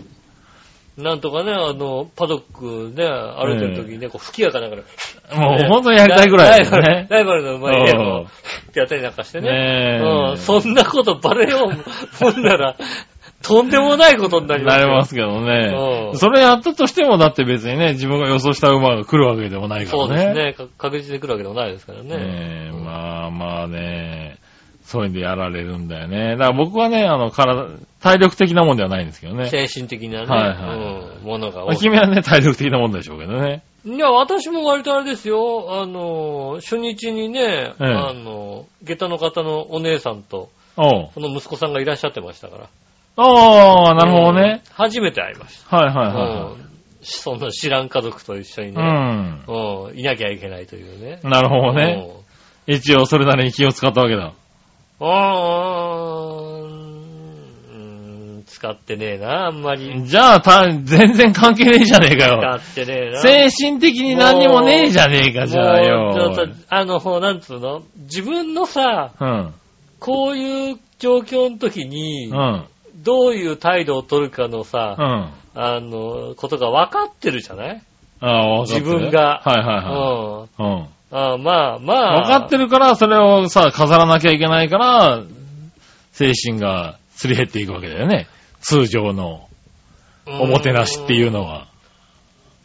[0.98, 4.82] なんとかね、あの、パドックね、歩いてる時にね、こう、吹き矢かなんかで、
[5.36, 7.06] もう本当にやりたいぐらいだよね。
[7.08, 10.00] ライバルの馬にね、うんこうってやったりなんかしてね。
[10.02, 10.36] うん。
[10.38, 12.76] そんなことバレようもんなら、
[13.42, 14.80] とんでもないことになりますよ。
[14.80, 16.14] なりますけどねう。
[16.14, 20.08] んそれやったとしても、だって別にね、自分が予想した馬が来るわけでもないからね。
[20.08, 20.52] そうですね。
[20.54, 22.16] か確実に来るわけでもないですからね。
[22.16, 24.38] ねえまあまあね、
[24.88, 26.30] そういうんでやられるんだよね。
[26.38, 27.68] だから僕はね、あの、体、
[28.00, 29.50] 体力的なもんではないんですけどね。
[29.50, 31.74] 精神的なね、はいはいうん、ものがま多い。
[31.74, 33.62] あ君はね、体力的なもんでしょうけどね。
[33.84, 35.82] いや、私も割とあれですよ。
[35.82, 40.48] あの、初日にね、ええあの、下駄の方のお姉さんと。
[40.76, 42.64] その息子さんがいらっしゃってましたから。
[43.16, 44.62] ああ、なるほどね。
[44.64, 44.72] うん。
[44.72, 45.76] 初めて会いました。
[45.76, 46.56] はいはいは
[47.02, 49.44] そんな知らん家族と一緒にうね、ん。
[49.46, 51.20] うん、いなきゃいけないというね。
[51.24, 52.06] なるほどね。
[52.66, 54.32] 一応それなりに気を使ったわけだ。
[55.00, 56.62] うー
[57.72, 57.76] う
[58.38, 60.02] ん使ってねえな、あんまり。
[60.04, 62.40] じゃあ、た、全然関係ねえじゃねえかよ。
[62.62, 63.20] 使ってねえな。
[63.20, 66.12] 精神的に何にもねえじゃねえか、じゃあよ。
[66.14, 67.82] ちょっとあの、ほうなんつうの？
[67.98, 69.54] 自分のさ、うん。
[70.00, 72.64] こういう状況の時にう、ん。
[72.96, 75.30] どういう態度を取るかのさ、うん。
[75.60, 77.82] あの、ことが分かってるじゃない？
[78.20, 80.66] ああ、分かってる自分がはいはいはうん。
[80.66, 80.78] い。
[80.78, 80.88] うん。
[81.10, 82.22] あまあまあ。
[82.22, 85.22] 分かってるから、それをさ、飾らなきゃいけないから、
[86.12, 88.28] 精神がすり減っていくわけだよね。
[88.60, 89.48] 通常の
[90.26, 91.68] おもてなしっていうのは。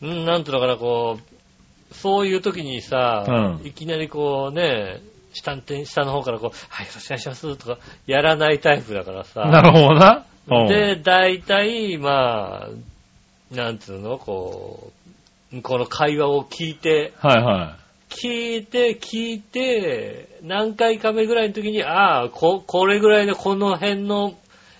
[0.01, 3.31] うん、なんていうのかな、こう、そういう時にさ、う
[3.63, 5.01] んいきなりこうね、
[5.33, 7.77] 下の下の方からこう、はい、よろしくお願いしますとか、
[8.07, 9.41] やらないタイプだからさ。
[9.41, 10.25] なるほどな。
[10.51, 14.91] うんで、大体、まあ、なんつうの、こ
[15.53, 17.77] う、この会話を聞いて、はいは
[18.13, 24.35] 聞いて、聞いて、何回か目ぐらいの時に、ああ、こ、これぐらいのこの辺の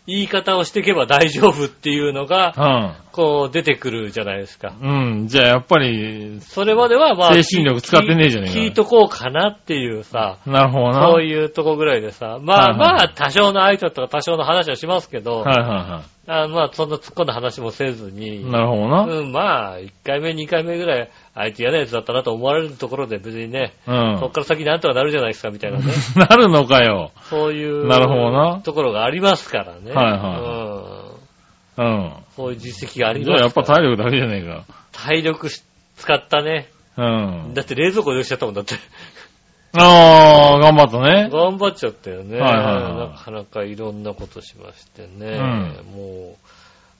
[0.05, 3.03] 言い方をしていけば大丈夫っていうのが、い。
[3.13, 4.75] こう出てくるじゃないですか。
[4.81, 4.89] うん。
[4.89, 5.27] うん。
[5.27, 11.07] じゃあやっぱり、それまではまあ、精神力使ってねえじゃねえか聞いとこうかなっていうさ、なるほどな。
[11.09, 18.51] そういうとこぐらいでさ、まあはいはいまあ、多少の挨拶とか多少の話はしますけど、はいはあまあ、そんな突っ込んだ話もせずいに、はい。
[18.51, 19.03] なるほどな。
[19.03, 24.17] うん、まあ、1回目、2回目ぐらい、あいつ嫌なやつだったなと思われるところで別にね、うん。
[24.19, 25.85] そっから先なんとかなるじゃないですか、みたいなね。
[26.15, 27.11] なるのかよ。
[27.29, 29.91] そういう、なるほどなところがありますからね。
[29.91, 31.13] はいは
[31.77, 31.85] うん。
[31.85, 32.13] うん。
[32.35, 33.65] そういう実績がありじゃあますから。
[33.65, 34.65] やっぱ体力だけじゃねえか。
[34.91, 35.63] 体力し
[35.97, 36.69] 使ったね。
[36.97, 37.53] うん。
[37.55, 38.75] だって冷蔵庫でしちゃったもんだって。
[39.75, 41.29] ああ、頑張ったね。
[41.31, 42.39] 頑張っちゃったよね。
[42.39, 45.31] はいはいはいなかなかいろんなことしましてね。
[45.31, 46.37] うんも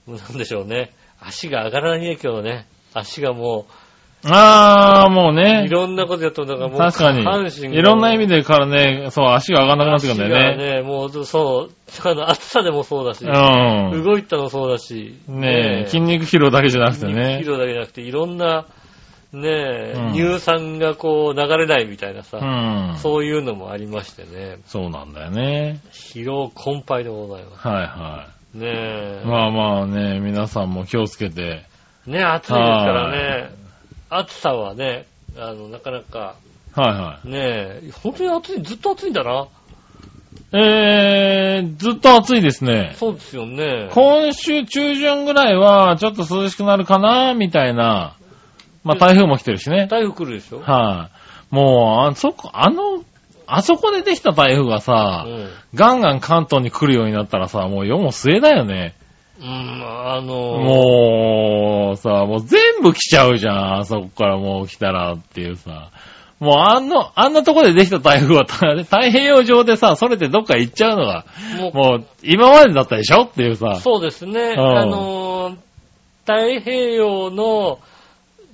[0.08, 0.92] う、なんでしょうね。
[1.20, 2.66] 足が上がらないね、今日ね。
[2.92, 3.66] 足がも
[4.30, 5.68] ああ、もうう、ねい。
[5.68, 7.68] ろんなことやったんだから、もう、確かに下半身。
[7.68, 10.66] がいろんな意味でからね、そう、足が上がんなくなってくるんだよ足ね。
[10.66, 15.40] がね、もう、そう、あの、暑さでもそうだし、う動いたのもそうだし、ん。
[15.40, 17.50] ねえ、筋肉疲労だけじゃなくて筋肉ね疲。
[17.50, 18.66] 労だけじゃなくて、いろんな、
[19.32, 22.98] ねえ、うん乳酸がこう流れないみたいなさ、うん。
[22.98, 25.80] そういうのもありましてね、そうなんだよね。
[25.92, 27.66] 疲労困憊でございます。
[27.66, 29.22] はいはねえ。
[29.24, 29.26] い。
[29.26, 31.64] まあまあね、皆さんも気をつけて。
[32.06, 33.50] ね暑いですからね、
[34.16, 36.36] 暑さはね、あの、なかなか、
[36.76, 39.42] はいはねえ、本当に暑い、ずっと暑いんだな。
[39.42, 40.56] い。
[40.56, 42.92] えー、ずっと暑いですね。
[42.94, 43.88] そうですよね。
[43.92, 48.16] 今週中旬ぐらいは、ちょっと涼しくなるかな、みたいな。
[48.84, 49.88] まあ台風も来てるしね。
[49.90, 50.60] 台風来るでしょ？
[50.60, 51.10] は
[51.50, 53.02] い、もう、あそこ、あの、
[53.46, 55.48] あそこでできた台風がさ、うん。
[55.74, 58.94] ガンガン関東に来るようになったらさ、もう世も末だよね。
[59.40, 63.78] うん、あの、もう、さ、もう全部来ちゃうじゃん。
[63.80, 65.90] あそこからもう来たらっていうさ。
[66.40, 71.24] もうあんの、あんなとこでできた台風はた 太平洋上でさ、それてどっか行っちゃうのが、
[71.58, 73.76] もうもう今までだったでしょっていうさ。
[73.76, 74.54] そうですね。
[74.56, 75.56] うんあのー、
[76.26, 77.78] 太平洋の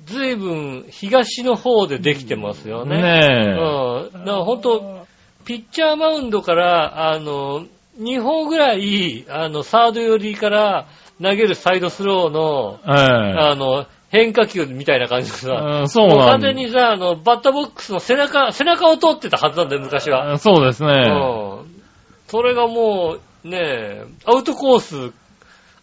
[0.05, 3.01] 随分東の方でできてますよね。
[3.01, 4.25] ねうん。
[4.25, 5.07] だから本当
[5.45, 7.65] ピッチャーマウンドから、あの、
[7.99, 10.87] 2歩ぐらい、あの、サード寄りから
[11.21, 12.91] 投げるサイドスローの、え。
[12.91, 12.95] え
[13.39, 20.39] あの、変化球みたいな感じでえさ、うんそうなんだ全にさ、あの、バッターボックスの背中、背中を通ってたはずなんだよ、昔は。
[20.39, 20.89] そうですね。
[20.89, 21.83] うん。
[22.27, 25.13] それがもう、ねえ、アウトコース、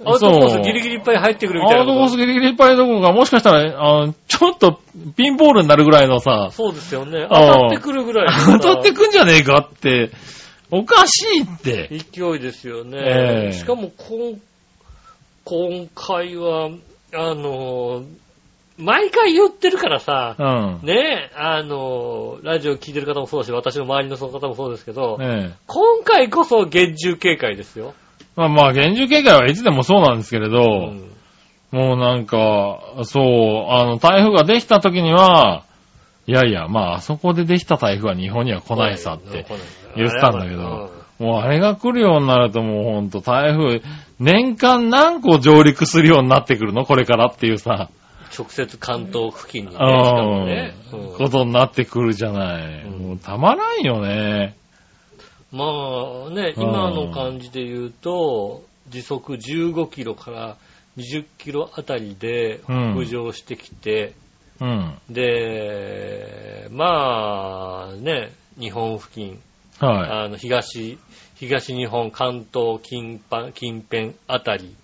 [0.05, 1.81] アウトコースギリギリいっぱい入ってくるみたいな。
[1.81, 4.79] アウトコースギリギリいっぱいどころか、もしかしたら、あの、ちょっと
[5.15, 7.25] ピンボールになるぐらいのさ、そうですよね。
[7.25, 8.27] ん当たってくるぐらい
[8.61, 10.11] 当たってくんじゃねえかって、
[10.71, 11.89] おかしいって。
[11.89, 12.97] 勢いですよね。
[12.99, 14.41] ええしかも、こん
[15.45, 16.69] 今回は、
[17.13, 18.03] あの、
[18.77, 20.43] 毎回言ってるからさ、う
[20.83, 20.85] ん。
[20.85, 25.55] ねえ、あの、ラジオ聞いてる方もそうだし、私の周りのその方もそうですけど、ねえ。
[25.67, 27.93] 今回こそ厳重警戒ですよ。
[28.35, 31.17] まあまあ、厳重警戒はいつでもそうなんですけれど、うん
[31.71, 35.65] もうなんか、そう、あの、台風ができた時には、
[36.27, 39.45] いやいや、まあ、あそこでできた台風は日本には来ないさって
[39.95, 43.81] 言ってたんだけど、うんもうあれが来るようになるともうほんと台風、
[44.19, 47.89] 年間何個上陸するようになってくるのこれからっていうさ、
[48.37, 49.77] 直接関東付近にね、
[50.45, 50.75] ね。
[50.95, 51.17] ん、うん。
[51.17, 52.83] ことになってくるじゃない。
[52.83, 52.99] うん。
[52.99, 54.55] もうたまらんよね。
[55.51, 55.65] ま
[56.27, 56.63] あね、うん。
[56.63, 60.57] 今の感じで言うと、時速15キロから
[60.97, 64.13] 20キロあたりで北上してきて、
[64.59, 64.99] うん。
[65.09, 69.39] で、まあね、日本付近、
[69.79, 70.97] はあの東、
[71.35, 74.75] 東日本、関東近辺近辺あたり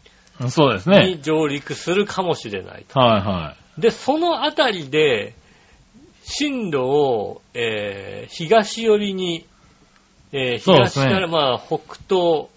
[0.50, 1.16] そうですね。
[1.16, 3.00] に上陸するかもしれないと。
[3.00, 5.34] はいはで、そのあたりで、
[6.24, 9.46] 進路を、えー東寄りに、
[10.32, 12.48] えー東からまあ北東、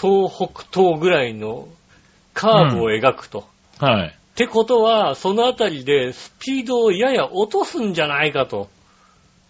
[0.00, 1.68] 東北東ぐらいの
[2.34, 3.48] カーブを描くと。
[3.80, 3.84] い。
[3.84, 4.17] はい。
[4.38, 8.68] ってことは、そのあたりでスピードをやや落とすんじゃないかと。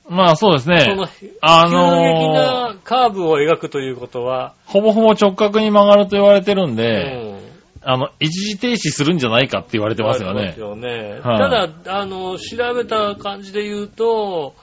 [0.09, 0.81] まあそうですね。
[0.81, 1.07] その、
[1.43, 7.39] あ急激なカーブを描くということは、ほぼほぼ直角に曲がると言われてるんうで、ん。
[7.83, 10.61] あの、一時停止するんじゃないかって言われてますよねあります。
[10.61, 11.21] よね。
[11.23, 14.55] はいただ、あの、調べた感じで言うと、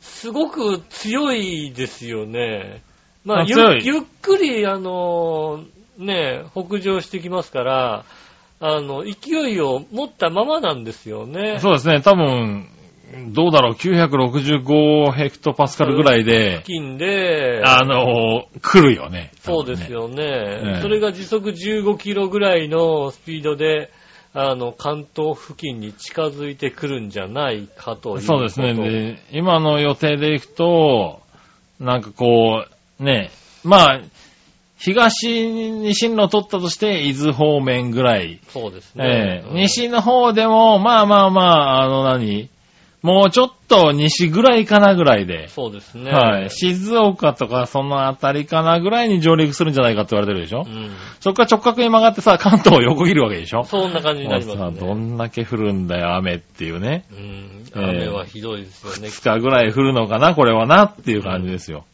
[0.00, 2.82] すごく強いですよね。
[3.24, 5.64] まあ、ゆっくり、あの、
[5.98, 8.04] ね、北上してきますから、
[8.64, 11.58] あの、勢いを持ったままなんですよね。
[11.58, 12.00] そうですね。
[12.00, 12.68] 多分、
[13.32, 19.32] どうだろう、965ヘクトパスカルぐらいで付、近で、あのー来るよね。
[19.40, 20.76] そうですよね。
[20.76, 23.90] えそれが時速15キロぐらいのスピードで、
[24.32, 28.20] あの、関東付近に近づいてくるんじゃないかという。
[28.20, 28.74] そうですね。
[28.74, 31.20] で、今の予定で行くと、
[31.80, 32.64] なんかこ
[33.00, 33.32] う、ね、
[33.64, 34.00] まあ、
[34.84, 38.40] 東に進路を取ったとして、伊豆方面ぐらい。
[38.48, 39.48] そうですねえ。
[39.48, 42.50] え西の方でも、まあまあまあ、あの何
[43.02, 45.48] もうちょっと西ぐらいかなぐらいで。
[45.48, 46.12] そうですね。
[46.12, 46.50] はい。
[46.50, 50.90] 静岡とかそのあたりかなぐらいに上陸するんじゃないかって言われてるでしょ、うん。
[51.18, 53.64] そっから直角に曲がってさ、関東を横切るわけでしょ？
[53.66, 54.78] そんな感じになりますね。
[54.78, 57.04] さどんだけ降るんだよ、雨っていうね。
[57.12, 57.64] うん。
[57.74, 59.08] ええ雨はひどいですよね。
[59.08, 61.84] 2日ぐらい降るのかな、これはなっていう感じですよ。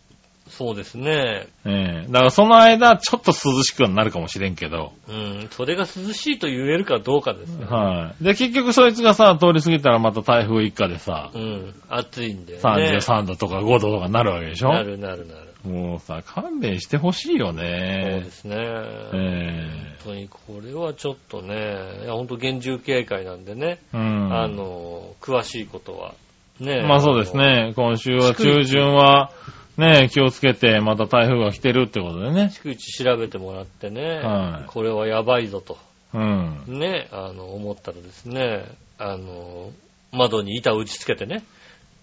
[0.58, 1.46] そうですね。
[1.64, 4.92] ええだからその間、ちょっと涼しくはなるかもしれんけど。
[5.08, 5.48] うん。
[5.52, 7.64] それが涼しいと言えるかどうかですね。
[7.64, 8.24] はい。
[8.24, 11.74] で、結局そいつがさ、通り過ぎたらまた台風一過でさ、うん。
[11.88, 12.58] 暑いんで、ね。
[12.60, 14.70] 33度とか5度とかになるわけでしょ？
[14.70, 15.48] なるなるなる。
[15.64, 18.30] もうさ、勘弁してほしいよそうねで。
[18.30, 18.56] すね。
[18.58, 24.32] え本当にこれはちょっとね、いや本当厳重警戒なんでね、えうん。
[24.32, 26.14] あの、詳しいことは、
[26.60, 26.82] ね。
[26.86, 27.72] まあそうですね。
[27.76, 29.30] 今週は中旬は、
[29.78, 32.50] ね、気をつけて、また台風が来てるってことでね。
[32.52, 35.78] 逐一調べてもらってね、はいこれはやばいぞと、
[36.12, 36.64] うん。
[36.66, 38.64] ね、あの、思ったらですね、
[38.98, 39.70] あの、
[40.12, 41.44] 窓に板を打ち付けてね、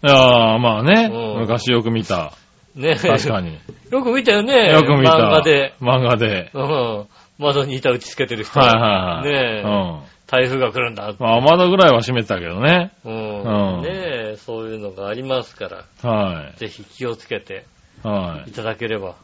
[0.04, 2.32] いやー、まあね、うん昔よく見た。
[2.76, 3.60] ね、確かに。
[3.92, 5.14] よく見たよね、よく見た。
[5.14, 6.52] 漫画で、漫画で。
[6.54, 7.06] うん、
[7.40, 9.30] 窓に板打ち付けてる人、はいはいはい。
[9.30, 10.16] ねえうん。
[10.28, 12.92] 台風が来るんだ、まあ、窓ぐらいは閉めてたけどね。
[13.04, 13.90] うんうんね、
[14.38, 17.66] そういうのがありますから、はぜひ気をつけて
[18.04, 18.08] い。
[18.08, 18.54] はいい。
[18.54, 19.16] ただければ。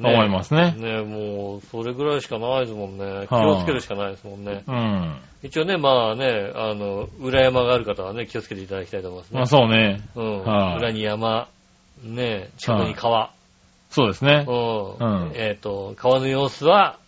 [0.00, 0.74] 思いますね。
[0.76, 3.26] ねもう、それぐらいしかないですもんね。
[3.28, 4.64] 気はいをつけるしかないですもんね。
[4.66, 5.20] うん。
[5.44, 9.36] 一応ね、まあね、あの、裏山がある方はね、気をつけていただきたいと思いますね。
[9.38, 10.00] まあそうね。
[10.16, 10.42] うん。
[10.42, 11.48] はい裏に山、
[12.02, 13.30] ね、近くに川。
[13.90, 14.52] そうですねう。
[14.52, 14.96] ん。
[14.96, 16.98] うんえっ、と、川の様子は、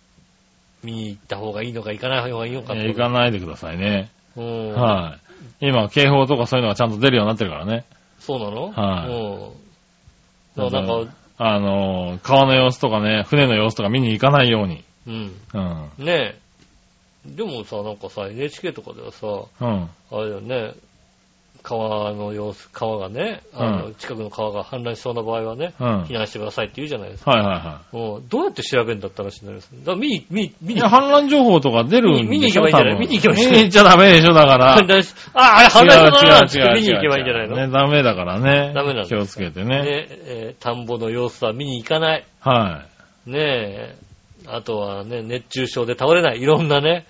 [0.85, 4.11] 見に行った方がいいのか行かない方がいいのかえー行かないでくださいね。
[4.37, 4.73] うん。
[4.75, 5.26] はい。
[5.61, 7.85] 今、警報とかそういうのがちゃんと出るようになってるからね。
[8.19, 8.73] そうなの？
[8.73, 10.71] はいうん。
[10.71, 14.85] だからなんか、あのー、川の様子とかね、船の様子とか見に行かないように。
[15.07, 15.33] うん。
[15.55, 15.59] う
[16.03, 16.05] ん。
[16.05, 16.39] ねえ。
[17.27, 19.27] でもさ、なんかさ、NHK とかではさ、
[19.61, 19.91] うん。
[20.13, 20.75] あれだよね、
[21.69, 26.03] 川の様子、川がね、あの、う近くの川が氾濫しそうな場合はね、うん。
[26.05, 27.33] 避難してくださいって言うじゃないですか。
[27.33, 27.81] はいはいは
[28.17, 30.73] うんどうやって調べるんだったらしいんですだ見に、見に、見い。
[30.73, 32.99] いにや、、氾濫情報とか出るんで見に行けばいいんじゃない？
[33.01, 33.59] 見に行けばいいんじゃない？
[33.59, 34.77] 見に行っちゃダメでしょ、だから。
[34.79, 37.57] 氾濫し、あ、あれ氾濫したなーって見に行けばいいんじゃないの？
[37.57, 38.73] ね、ダメだからね。
[38.75, 40.07] ダメなんです気をつけてねね。
[40.11, 42.25] えー田んぼの様子は見に行かない。
[42.41, 42.85] は
[43.27, 43.97] ねえ。
[44.47, 46.41] あとはね、熱中症で倒れない。
[46.41, 47.07] いろんなね。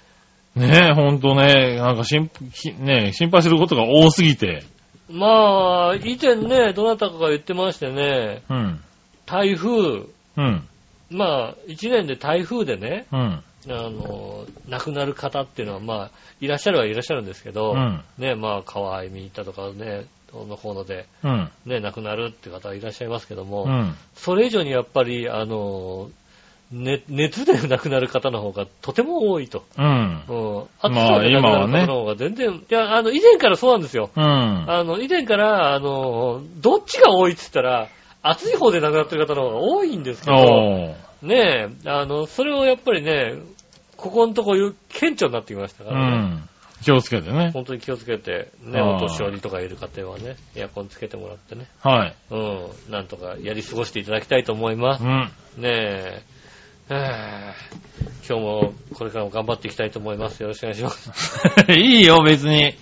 [0.56, 0.60] い。
[0.60, 4.64] ねほんとね、なんか心、きね心配することが多すぎて。
[5.08, 8.80] まあ、以前ね、どなたかが言ってましてね、うん。
[9.24, 10.68] 台風、うん。
[11.10, 13.42] まあ、一年で台風でね、うん。
[13.68, 18.02] あの、亡くなる方っていうのは、まあ、いらっしゃるはいらっしゃるんですけど、うん。
[18.18, 21.50] ね、まあ、川合見に行ったとかね、どうのこうので、うん。
[21.66, 23.94] ね、亡くなるって方はいらっしゃいますけども、うん。
[24.14, 26.10] それ以上にやっぱり、あの、
[26.72, 29.64] ね、熱で亡くなる方の方がとても多いと。
[29.78, 29.84] うん。
[29.84, 30.54] うん。
[30.56, 34.10] まあ暑さで亡くなる方の方が全然、いや、あの、以前からそうなんですよ。
[34.16, 34.24] うん。
[34.24, 37.88] あの、以前から、あの、どっちが多いって言ったら、
[38.22, 40.96] 暑い方で亡くなってる方の方が多いんですけど。
[41.22, 43.34] ねえ、あの、それをやっぱりね、
[43.96, 46.16] ここのところ顕著になってきましたかうらね。
[46.34, 46.48] ん。
[46.82, 47.50] 気をつけてね。
[47.52, 52.14] 本当に気をつけて、ね、はいお年寄りとかいる方はね、エアコンつけてもらってね、はい。
[52.30, 55.06] うん、なんとかやり過ごしていただきたいと思いますう。
[55.06, 55.30] ん。
[55.56, 56.22] ねえ、
[56.88, 57.54] 今
[58.28, 60.40] 日もこれからも頑張っていきたいと思います。
[60.42, 61.10] よろしくお願いします。
[61.72, 62.74] いいよ、別に。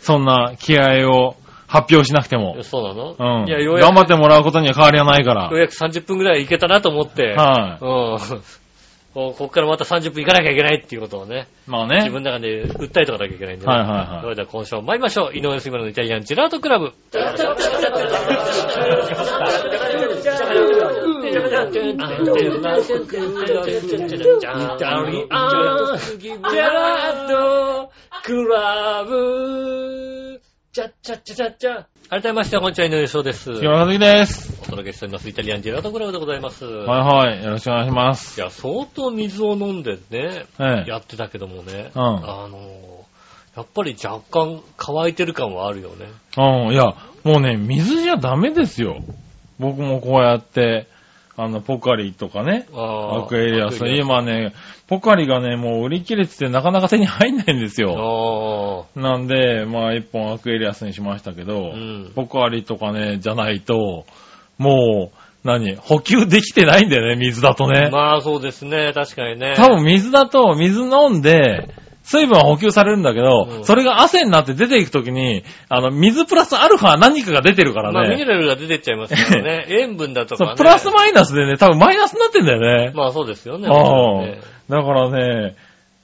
[0.00, 1.36] そんな気合を
[1.68, 2.60] 発表しなくても。
[2.62, 3.42] そうなの？
[3.42, 3.48] うん。
[3.48, 5.58] いや、ようやく、頑張ってもらうことには変わりはないからよう。
[5.58, 8.42] やく30分くらいいけたなと思って、はうん。
[9.14, 11.96] こうここからまた30分行かなきゃいけないっていうことをね、まあね。
[11.98, 13.72] 自分の中で訴えとかなきゃいけないんでね。
[13.72, 15.36] はいはいはいそれでは今週も参りましょう。
[15.36, 16.92] 井上杉村のイタリアンジェラートクラブ。
[32.08, 33.52] 改めまして、こんにちは、井上翔です。
[33.52, 34.58] 木村和樹です。
[34.62, 36.64] お届けしております、イタリアンジェラートクラブでございます。
[36.64, 37.44] はいはい。
[37.44, 38.40] よろしくお願いします。
[38.40, 40.90] いや、相当水を飲んでね、ええ。
[40.90, 43.04] やってたけどもね、うんあの、
[43.54, 46.06] やっぱり若干乾いてる感はあるよね。
[46.38, 48.96] うん、いや、もうね、水じゃダメですよ。
[49.58, 50.86] 僕もこうやって、
[51.36, 53.86] あの、ポカリとかね、あアクエリアス。
[53.88, 54.54] 今ね、
[54.92, 58.86] ポカリがね、もう売り切れててなかなか手に入んないんですよ。
[58.94, 64.04] あなんで、まあ一本アクエリアスにしましたけど、うんポカリとかね、じゃないと、
[64.58, 67.68] もう、何補給できてないんだよね、水だとあ。
[67.70, 67.88] ね。
[67.90, 69.54] まあそうですね、確かにね。
[69.56, 71.70] 多分水だと、水飲んで、
[72.02, 78.24] 水分は補給されるんだけど、うんそれが汗になって出ていくときに、あの、水プラスアルファ何かが出てるからまあミネね。
[78.24, 79.66] ラルが出てっちゃいますからね。
[79.70, 80.48] 塩分だとかね。
[80.48, 82.92] そう、プラスマイナスでね、多分マイナスになってんだよね。
[82.94, 83.68] まあそうですよね。
[83.70, 85.56] ああねだからね、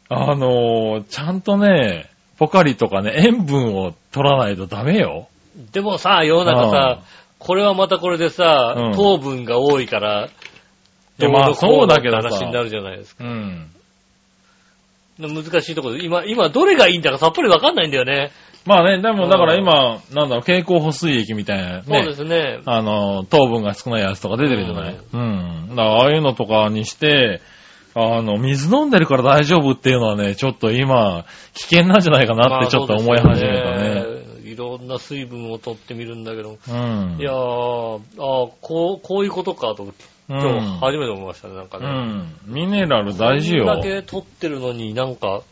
[0.08, 5.28] あのーちゃんとね、ポカリとかね、塩分を取らないとダメよ。
[5.72, 7.02] でもさ、世の中あさ、
[7.38, 10.28] これはまたこれでさ、うん糖分が多いから、
[11.20, 13.24] いやまあそうだけどさ話になるじゃないですか。
[13.24, 13.70] うん。
[15.18, 18.30] 難しいところで、今、今どれがいいんだかさっぱりわかんないんだよね。
[18.64, 21.82] まあね、でもだから今、なんだろう、蛍光補水液みたいなね。
[21.86, 22.60] そうですね。
[22.66, 24.96] あの、糖分が少ないやつとか出てるじゃない。
[25.12, 25.66] うん。
[25.70, 27.40] だからああいうのとかにして、
[28.00, 34.18] あの、水飲んでるから大丈夫っていうのはね、ちょっと今、危険なんじゃないかなってちょっと思い始めたね。
[34.44, 36.50] いろんな水分を取ってみるんだけど。
[36.50, 37.16] うん。
[37.18, 39.92] いやー、あーこう、こういうことかと、
[40.28, 41.88] 今日初めて思いましたね、なんかうね。
[41.88, 42.36] ん。
[42.46, 43.64] ミネラル大事よ。
[43.64, 45.42] こんだはいけ取ってるのになんか、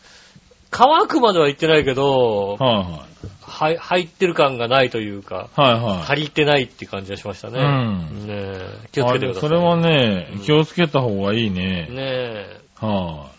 [0.70, 3.06] 乾くまでは言ってないけど、は
[3.40, 5.60] はい、入ってる感がないというか、い。
[5.60, 6.02] はいはい。
[6.02, 7.58] 足りてないって感じがしましたね。
[7.58, 9.48] うんねえ気をつけてください。
[9.48, 11.88] それはねうん、気をつけた方がいいね。
[11.88, 12.60] ねえ。
[12.80, 13.30] は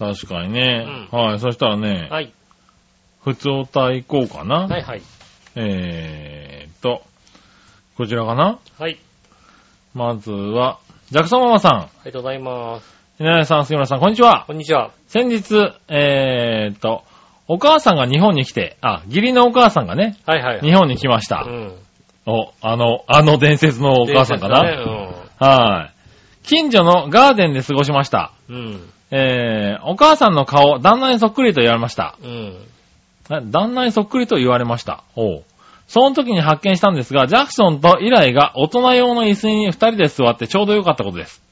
[0.00, 0.14] い。
[0.14, 0.86] 確かにね。
[1.12, 1.40] うはい。
[1.40, 2.32] そしたらね、はい。
[3.22, 4.66] 普通おた行こうかな。
[4.66, 5.02] はいはい。
[5.56, 7.02] えーっと、
[7.96, 8.98] こちらかなはい。
[9.94, 10.78] まずは、
[11.10, 11.72] ジャクソンママさん。
[11.74, 12.93] ありがとうございます。
[13.20, 14.42] 稲谷さん、杉村さん、こんにちは。
[14.48, 14.90] こんにちは。
[15.06, 15.54] 先日、
[15.88, 17.04] えーっと、
[17.46, 20.60] お母さんが日本に来て、あ、義理のお母さんがね、はいはい。
[20.62, 21.48] 日本に来ましたう。
[21.48, 21.76] ん。
[22.26, 25.94] お、あの、あの伝説のお母さんかな、伝説だねはい。
[26.42, 28.32] 近所のガーデンで過ごしました。
[28.48, 28.80] うん。
[29.12, 32.16] えー、お母さんの顔、旦那にそっくりと言われました。
[32.20, 32.56] うん。
[33.28, 35.04] 旦那にそっくりと言われました。
[35.14, 35.44] おう
[35.86, 41.43] その時に発見したんですが、ジャクソンとイライが大人用の椅子に二人で座ってちょうどよかったことです。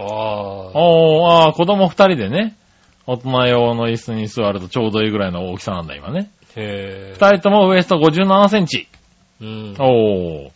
[0.00, 1.48] ああ。
[1.48, 2.56] あー子供二人でね、
[3.06, 6.30] 大人用の椅子に座るとちょうどいいぐらいの大きさなんだ、今ね。
[6.56, 7.14] へえ。
[7.14, 8.88] 二人ともウエスト57センチ。
[9.40, 9.76] うん。
[9.78, 10.50] おー。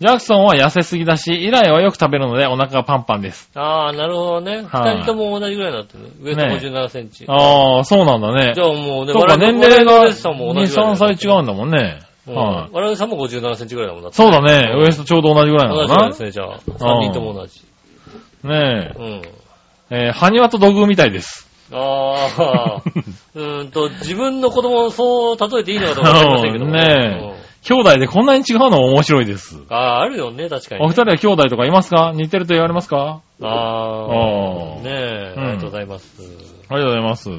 [0.00, 3.48] ジャクソンは痩せすぎだし、イライはよく食べるのでお腹がパンパンです。
[3.54, 4.56] ああ、なるほどね。
[4.68, 6.10] はい二人とも同じぐらいになってる。
[6.20, 7.24] 上とね57センチ。
[7.28, 8.60] あー、そうなんだねじ。
[8.60, 12.00] ゃあもうね、そうか、年齢が我々のウエストさんも2、同じぐらい3歳違うんだもんね。
[12.26, 12.70] うんはい。
[12.72, 14.74] 我々さんも57センチぐらいだもんだそうだね。
[14.76, 16.58] ウエストちょうど同じぐらいな同のかなじぐらいですね、じゃあ。
[16.78, 17.60] 三人とも同じ。
[18.44, 19.04] ねうん。
[19.90, 20.06] え。
[20.06, 21.48] えー、ハニワと土偶みたいです。
[21.72, 22.82] ああ、
[23.34, 26.72] うーんと、自分の子供をそう例えていいのかどうかわかりませんけども。
[26.72, 27.34] ね
[27.66, 29.56] 兄弟でこんなに違うのも面白いです。
[29.56, 30.86] うんああ、あるよね、確かにね。
[30.86, 32.12] お二人は兄弟とかいますか？
[32.14, 33.20] 似てると言われますか？
[33.42, 36.14] あああ、ーねえ、うんありがとうございます。
[36.68, 37.30] ありがとうございます。
[37.30, 37.38] ね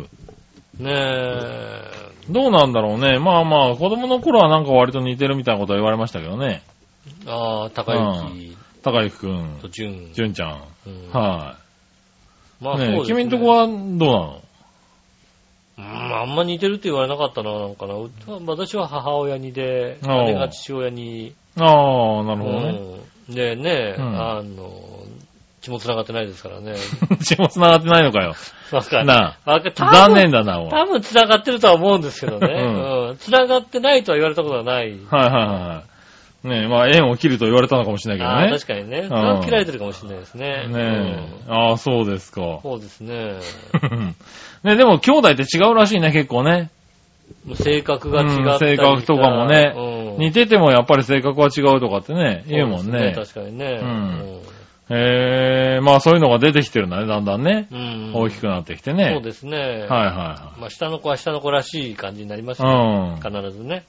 [0.89, 1.91] え、
[2.29, 3.19] どうなんだろうね。
[3.19, 6.63] まあまあ、子供の頃はなんか割と似てるみたいなことは言われましたけどね。
[7.27, 10.13] ああ、高雪高雪くんと、純。
[10.13, 10.63] 純ちゃん。
[10.85, 11.57] うんは
[12.61, 12.63] い。
[12.63, 13.05] まあそうですね。
[13.07, 14.41] 君んとこはどうなの？
[15.77, 17.95] うん、あんま似てるって言われなかったな、なんかな。
[17.95, 18.11] う
[18.45, 21.33] 私は母親にで、姉が父親に。
[21.57, 22.79] ああ、なるほどね。
[23.27, 25.03] うんでね、うんあの、
[25.61, 26.75] 血も繋がってないですからね。
[27.25, 28.35] 血も繋がってないのかよ。
[28.71, 29.05] わかる。
[29.05, 30.69] なあ、残念だな、もう。
[30.69, 32.47] 多分繋がってるとは思うんですけどね。
[32.47, 33.17] ううん。
[33.17, 34.91] 繋がってないとは言われたことはない。
[34.91, 35.94] はいはいはい。
[36.45, 39.07] ねえ、まあ縁を切ると言われたのかもしれないけど確かにね。
[39.07, 40.67] んそれは切られてるかもしれないですね。
[40.67, 40.73] ね。
[40.73, 41.51] ねえ。
[41.51, 42.61] ああ、そうですかうん。
[42.61, 43.39] そうですね。
[44.63, 46.69] ねでも兄弟って違うらしいね、結構ね。
[47.55, 53.07] 性格が違ったりうん性格とかもねうん似ててもやっぱり性格は違うとかってね、言うもんね。
[53.07, 53.79] ね確かにね。
[53.81, 54.41] うん
[54.87, 57.67] へえ、まあそういうのが出てきてるんだね、だんだんね。
[57.71, 57.79] うん。
[57.79, 59.13] うん大きくなってきてね。
[59.15, 59.57] そうですね。
[59.57, 62.69] はいはまあ、下の子は下の子らしい感じになりますいよ。
[62.69, 63.21] はい。
[63.21, 63.83] 必ずね。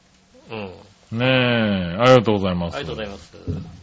[0.50, 0.70] うん。
[1.12, 1.18] うん。
[1.18, 2.76] ねえ、ありがとうございます。
[2.76, 3.32] ありがとうございます。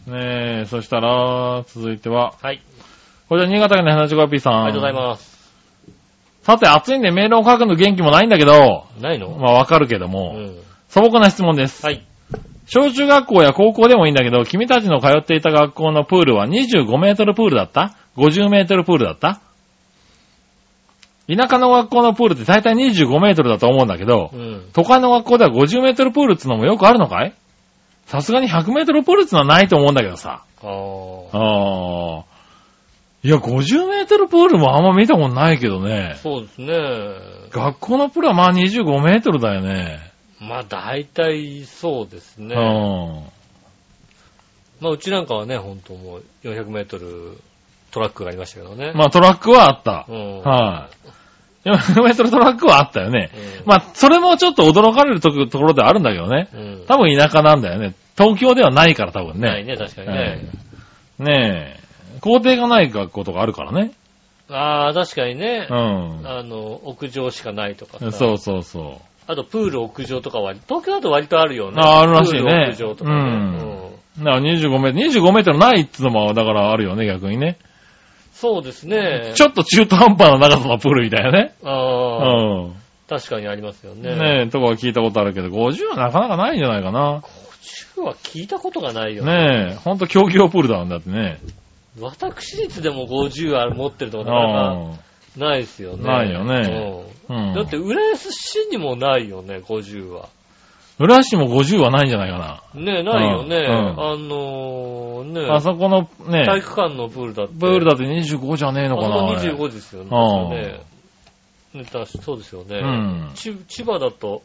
[0.08, 2.62] ねえ、そしたら、続いては、はい。
[3.30, 4.64] これは新潟県の花ちこぴーさん。
[4.66, 5.34] ありがとうございます。
[6.44, 9.30] さて、暑いんでメールを書くの元気もないんだけど、ないの？
[9.30, 10.54] まあわかるけどうも、ん。
[10.90, 11.86] 素朴な質問です。
[11.86, 12.06] はい。
[12.66, 19.40] 小中学校や高校でもいいんだけど、君たちの通っていた学校のプールは25メートルプールだった ?50 メートルプールだった？
[21.28, 24.70] 田舎の学校のプールって大体25メートルだと思うんだけどう、ん。
[24.74, 27.34] 都会の学校では50メートルプールってのもよくあるのかい？
[28.06, 30.44] さすがに100メートルプールってのはないと思うんだけどさ。
[30.62, 32.24] あーああ。
[33.26, 36.16] いや、50メートルプールもあんま見たことないけどね。
[36.22, 36.74] そうですね。
[37.52, 40.00] 学校のプールはまあ25メートルだよね。
[40.42, 42.54] まあ、大体そうですね。
[42.54, 43.24] うん。
[44.82, 47.38] まあ、うちなんかはね、ほんともう400メートル
[47.92, 48.92] トラックがありましたけどね。
[48.94, 50.06] まあトラックはあった。
[50.10, 50.42] うん。
[50.42, 51.03] はい、
[51.66, 53.32] 400メートルトラックはあったよね。
[53.34, 56.50] うんまあ、それもちょっと驚かれるところではあるんだけどね。
[56.54, 56.86] うん。
[56.88, 57.94] 多分田舎なんだよね。
[58.18, 59.48] 東京ではないから多分ね。
[59.48, 60.14] ないね、確かにね。
[60.14, 60.40] はい
[61.20, 62.20] ねえ。
[62.22, 63.92] 校庭がない学校とかあるからね。
[64.50, 65.74] ああ、確かにねう。
[65.74, 66.28] ん。
[66.28, 68.12] あの、屋上しかないとかさ。
[68.12, 71.78] そうそうそあと、プール屋上とかは、東京だと割とあるよね。
[71.80, 73.16] ああるらしいねプール屋上とかね。
[73.16, 74.24] うんう。
[74.24, 77.58] だから25メートル、25メートルないっつうのも、だからあるよね、逆にね。
[78.34, 79.32] そうですね。
[79.36, 81.54] ちょっと中途半端な長さのプールみたいなね。
[81.64, 82.76] ああ、うん。
[83.08, 84.16] 確かにありますよね。
[84.16, 87.22] ねえ、とかは聞いたことあるけど、50はなかなかないんじゃないかな。
[87.96, 89.34] 50は聞いたことがないよね。
[89.34, 91.40] ねえ、ほんと競技用プールだもんだってね。
[92.00, 95.00] 私立でも50ある持ってるとこなかなか
[95.38, 96.04] うないですよね。
[96.04, 97.06] ないよね。
[97.30, 97.54] うん。
[97.54, 100.30] だって、浦安市にもないよね、50は。
[101.00, 103.58] 浦安市も50はないんじゃないかねないよね。
[103.58, 105.56] うんあのーねな。
[105.56, 107.54] あそこのね、体育館のプールだって。
[107.56, 109.16] プールだって25じゃねえのかな。
[109.16, 110.10] あそこあれ25ですよね。
[110.12, 111.86] うんね
[112.22, 112.78] そうですよね。
[112.78, 114.44] うんち千葉だと、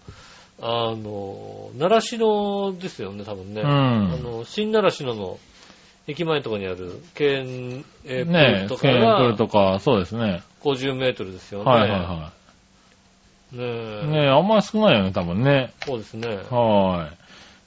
[0.62, 3.60] あの、習志野ですよね、多分ね。
[3.60, 5.38] うんあの、新習志野の
[6.06, 10.42] 駅前のところにある、県、えープーねえ、ルとかケンプールがとか、そうですね。
[10.62, 11.70] 50メートルですよね。
[11.70, 12.32] はいはいは
[13.52, 14.06] ねえい。
[14.08, 15.72] ねえ、あんまり少ないよね、多分ね。
[15.86, 16.28] そうですね。
[16.50, 17.16] はい。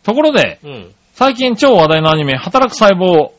[0.06, 0.92] ところで、うん。
[1.14, 3.32] 最近超話題のアニメ、働く細胞、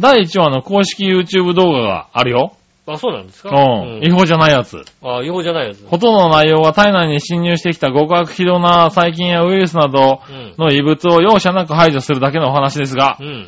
[0.00, 2.52] 第1話の公式 YouTube 動画があるよ。
[2.86, 3.50] あ、そうなんですか？
[3.50, 4.02] うん。
[4.02, 4.82] 違法じゃないやつ。
[5.02, 5.86] あ、違法じゃないやつ。
[5.86, 10.54] ほとんどの内容は体内に侵入してきた極悪非道な細菌やウイルスなどうん。
[10.56, 13.46] の異物を容赦なく排除するだけのお話ですがう、ん。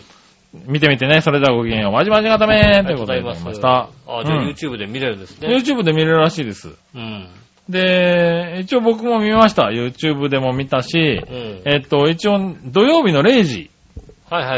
[0.67, 1.21] 見てみてね。
[1.23, 1.93] それではごきげんよう。
[1.93, 3.69] まじまじがためあということでございました。
[4.07, 5.49] あ、じゃあうん YouTube で見れるんですね。
[5.49, 6.75] YouTube で見れるらしいです。
[6.95, 7.29] うん。
[7.71, 9.65] で、一応僕も見ました。
[9.65, 11.63] YouTube でも見たし、うん。
[11.65, 13.71] えっと、一応土曜日の0時。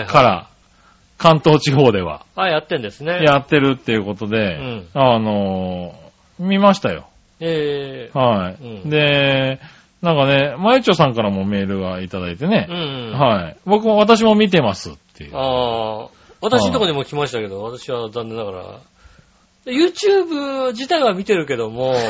[0.07, 0.49] から
[1.19, 3.21] 関東地方ではあ、やってんですね。
[3.25, 6.03] やってるっていうことで、うんあのー
[6.39, 7.07] 見ましたよ。
[7.41, 8.57] ええはい。
[8.61, 9.61] うんで、
[10.01, 13.13] なんかね、まゆちょさんからもメールがいただいてねう、ん。
[13.13, 13.57] はい。
[13.65, 15.37] 僕も、私も見てますっていう。
[15.37, 16.09] ああ、
[16.41, 18.65] 私のとこにも来ましたけど、私は残念ながら。
[19.65, 21.95] YouTube 自体は見てるけども、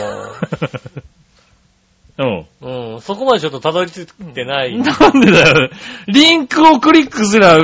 [2.19, 2.47] うん。
[2.61, 4.77] うん、そこまでちょっとたどり着いてない。
[4.79, 5.71] なんでだよ。
[6.09, 7.59] リンクをクリックすりゃ、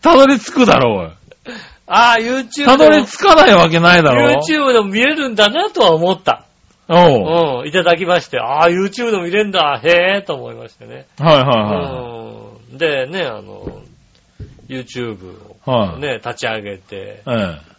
[0.00, 1.12] たどり着くだろう。
[1.86, 4.40] ああ、YouTube たどでも、り着かないわけないだろ。
[4.40, 6.44] YouTube でも見れるんだなとは思った。
[6.88, 7.60] おう。
[7.62, 11.06] うん、いただきまして、ああ、YouTube でも見れるんだ、へえ、と思いましてね。
[11.18, 12.78] はいはいはうん。
[12.78, 13.82] で、ね、あの、
[14.68, 15.34] YouTube
[15.66, 15.70] い。
[15.70, 15.88] はい。
[15.94, 17.69] をね、立ち上げて、え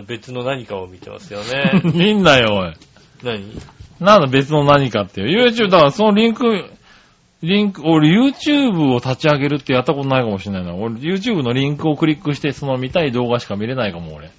[0.00, 1.80] 別の何かを見てますよえ。
[1.80, 1.92] ね。
[2.06, 2.72] いいんだよ、おい。
[3.22, 3.44] 何？
[4.00, 5.46] なんだ別の何かっていう。
[5.46, 6.64] YouTube、だからそのリンク、
[7.42, 10.74] リンク、俺 YouTube を立ち上げるってやったことないかもしれないな。
[10.74, 14.30] 俺 YouTube のリンクをクリックしてその見たい動画しか見れないかも俺。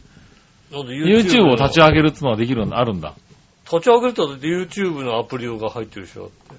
[0.71, 3.13] なんで YouTube を立ちげ上げるってのはできるんだ、あるんだ。
[3.65, 6.55] 立ち上げると YouTube のアプリが入ってるでしょって。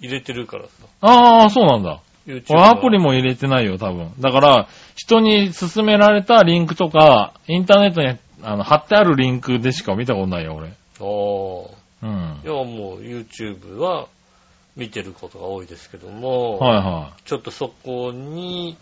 [0.00, 0.70] 入れてるからさ。
[1.02, 2.00] ああ、そうなんだ。
[2.26, 3.04] YouTube 俺アプリも。
[3.06, 4.12] も入れてないよ、多分。
[4.18, 10.68] だから、人に勧められたリンクとか、インターネットにあの貼ってあるリンクでしか見たことないよ、俺。
[10.68, 11.80] ああ。
[12.02, 12.46] うんい。
[12.46, 14.06] や、もう YouTube は
[14.76, 18.76] 見てることが多いですけども、はいはちょっとそこに、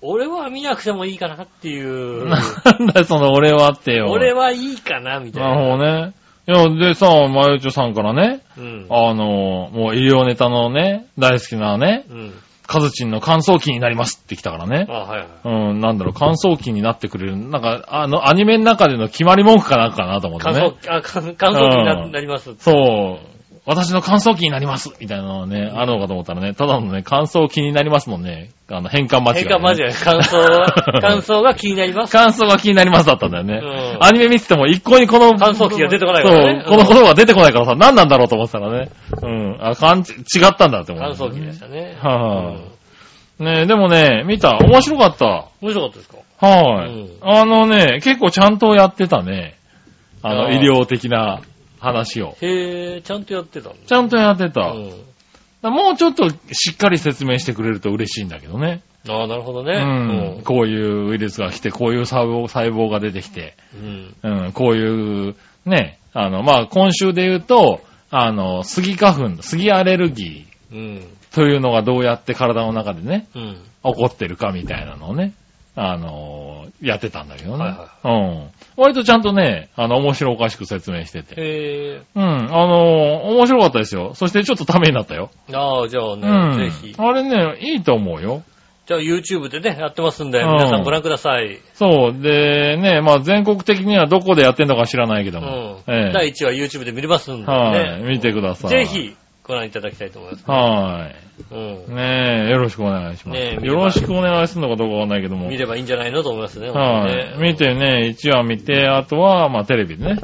[0.00, 1.82] 俺は見なくてもいいかなっていい。
[1.82, 4.06] う、 なんだよ、その俺はってよ。
[4.10, 5.54] 俺はいいかなみたいな。
[5.54, 6.12] なるほどね。
[6.48, 8.86] いや、でさ、まゆちょさんからね、うん。
[8.88, 12.34] あの、もう医療ネタのね、大好きなね、うん。
[12.66, 14.92] カズチンの乾燥機になりますって来たからねあ。
[14.92, 15.28] はいはい。
[15.44, 17.36] うん、なんだろう、乾燥機になってくれる。
[17.36, 20.72] なんか、あの、アニメの中での決まり文句かなんかなと思ってね。
[20.82, 22.54] 乾燥、あ、乾乾燥機になうんなります。
[22.58, 23.35] そう。
[23.66, 28.50] 私の乾燥機になりますみたいなのがね、あるのかと思ったらね、ただのね、乾燥機になりますもんね。
[28.70, 29.94] あの、変換間違い、変換間違い。
[30.04, 32.12] 乾燥は、 乾燥が気になります。
[32.16, 33.60] 乾燥が気になりますだったんだよね。
[33.62, 33.66] う
[33.98, 38.88] んアニメ見てても一向にこの、乾燥機が出てこないからねそう、この言葉が出てこないからさ、何なんだろうと思ってたらね。
[39.22, 39.58] うん。
[39.60, 41.96] あ、感じ、違ったんだって思う、乾燥機でしたね。
[42.00, 42.54] は
[43.40, 44.56] ねえ、でもね、見た。
[44.58, 45.46] 面白かった。
[45.60, 46.16] 面白かったですか？
[46.38, 49.54] はい、うんあのね、結構ちゃんとやってたね。
[50.22, 51.40] あの、医療的な
[51.86, 52.36] 話を。
[52.40, 53.78] へえ、ちゃんとやってたんだ。
[53.86, 54.60] ちゃんとやってた。
[54.62, 55.72] うん。
[55.72, 58.82] もうちょっとしっかり説明してくれると嬉しいんだけどね。
[59.08, 59.72] ああ、なるほどね。
[60.36, 60.42] うん。
[60.42, 64.14] こういうウイルスが来て、こういう細胞細胞が出てきて、うん。
[64.22, 64.44] うん。
[64.46, 67.80] うん、こういう、ね、あの、まあ、今週で言うと、
[68.10, 70.78] あの、杉花粉、杉アレルギうん。
[70.78, 73.56] ーというのがどうやって体の中でね、うん。
[73.84, 75.34] 起こってるかみたいなのをね、
[75.74, 76.45] あの、
[76.80, 77.64] やってたんだけどね。
[77.64, 77.70] は
[78.02, 78.50] いはうん。
[78.76, 81.34] 割とちゃんとね、あの、面白おかしく説明してて。
[81.40, 82.02] へえ。
[82.14, 82.24] うん。
[82.24, 84.12] あの、面白かったですよ。
[84.14, 85.30] そしてちょっとためになったよ。
[85.52, 86.58] ああ、じゃあうね、ん。
[86.58, 86.94] ぜひ。
[86.98, 88.42] あれね、いいと思うよ。
[88.86, 91.58] じゃあ YouTube でね、やってますんで、うん皆さんご覧ください。
[91.74, 92.22] そう。
[92.22, 95.82] で、ね、まあ全国的にはどこでやってんのか知らないけども。
[95.84, 95.94] うん。
[95.94, 98.02] ええ第1話 YouTube で見れますんではい。
[98.02, 98.08] ね。
[98.08, 98.70] 見てください。
[98.70, 98.84] ぜ。
[98.86, 99.16] ひ
[99.46, 100.44] ご覧いただきたいと思います。
[100.50, 101.10] は
[101.52, 101.94] うんい。。
[101.94, 103.40] ねえ、よろしくお願いします。
[103.40, 105.48] ねえよろしくお願いするのかどうかわかんないけども。
[105.48, 106.68] 見ればいいんじゃないのと思いますね。
[106.70, 107.16] はい。
[107.16, 110.20] ね見てね、1話見て、あとは、まあテレビでね。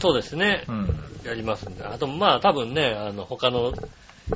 [0.00, 0.72] そうですねう。
[0.72, 0.88] ん。
[1.24, 1.84] やりますんで。
[1.84, 3.72] あと、まあ多分ね、あの、他の、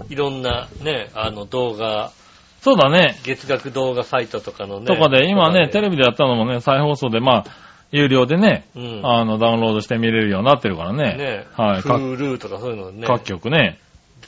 [0.09, 2.13] いろんなね、あの動画、
[2.61, 3.19] そうだね。
[3.25, 4.87] 月額動画サイトとかのね。
[4.87, 7.45] とかで、今ね、テレレビでやったのもね、再放送で、まあ、
[7.91, 9.01] 有料でね、うん。
[9.03, 11.17] あの、ダウンロードして見れるようになってるからね。
[11.17, 11.83] ね、はい。
[11.83, 13.79] 各 Hulu とかそういうのね、各局ね。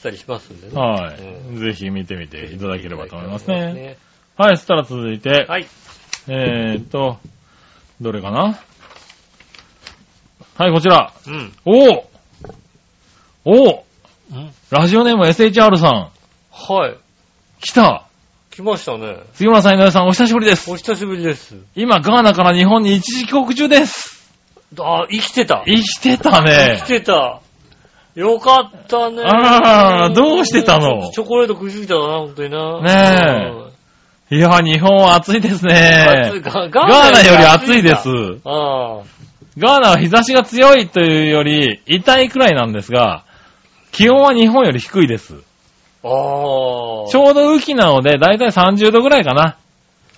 [0.03, 0.73] 出たりしますんでね。
[0.75, 1.13] は
[1.51, 1.59] うい。
[1.59, 3.73] ぜひ見てみていただければと思いますね。
[3.73, 3.97] ね。
[4.35, 5.65] はい、そしたら続いて、はい。
[6.27, 7.19] えーっと、
[8.01, 8.59] どれかな？
[10.55, 11.13] はい、こちら。
[11.25, 11.53] うん。
[11.63, 12.09] おお
[13.45, 13.85] おお
[14.31, 16.11] うんラジオネーム SHR さん。
[16.51, 16.97] はい。
[17.61, 18.07] 来た
[18.51, 19.19] 来ましたね。
[19.33, 20.69] 杉村さん、井上さん、お久しぶりです。
[20.69, 21.55] お久しぶりです。
[21.75, 24.31] 今、ガーナから日本に一時帰国中です。
[24.79, 25.63] あ、生きてた。
[25.65, 26.87] 生きてたね生き。
[26.87, 27.42] てた。
[28.15, 29.23] よかったね。
[29.25, 31.09] あーどうしてたの？
[31.11, 32.81] チョコレート食いすぎたな、本当にな。
[32.81, 33.53] ね
[34.29, 36.05] いや、日本は暑いですね。
[36.27, 38.09] 暑いガガーガーナより暑いです。
[38.45, 39.03] ああ。
[39.57, 43.23] ガーナは日差しが強いというより、痛いくらいなんですが、
[43.91, 45.35] 気温は日本より低いです。
[46.03, 46.09] ああ。
[46.09, 49.57] ちょうど雨季なので、だいたい30度ぐらいかな。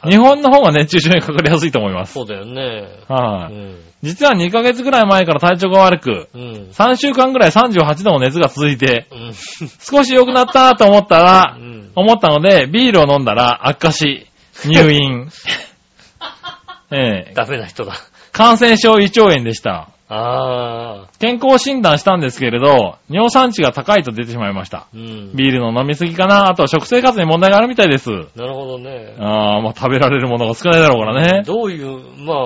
[0.10, 2.14] 日本の方が熱中症にかかりやすいと思います。
[2.14, 2.88] そうだよね。
[3.08, 3.80] はい、うん。
[4.04, 6.70] 実は2ヶ月ぐらい前から体調が悪く、うん。
[6.72, 9.34] 3週間ぐらい38度の熱が続いて、うん。
[9.80, 11.92] 少し良くなったと思ったらう、ん。
[11.96, 14.28] 思ったので、ビールを飲んだら悪化し、
[14.66, 15.30] 入院。
[16.92, 17.94] ええダメな人だ。
[18.32, 19.90] 感染症胃腸炎でした。
[20.08, 21.08] ああ。
[21.20, 24.88] 健康診断したんですけれど、尿酸値が高いと出てしまいました。
[24.94, 25.36] うん。
[25.36, 28.10] ビールの飲みすぎかなあと食生活に問題があるみたいです。
[28.36, 29.16] なるほどね。
[29.20, 31.44] ああ、まあ食べられるものが少ないだろうからね。
[31.44, 32.38] どういう、まあ、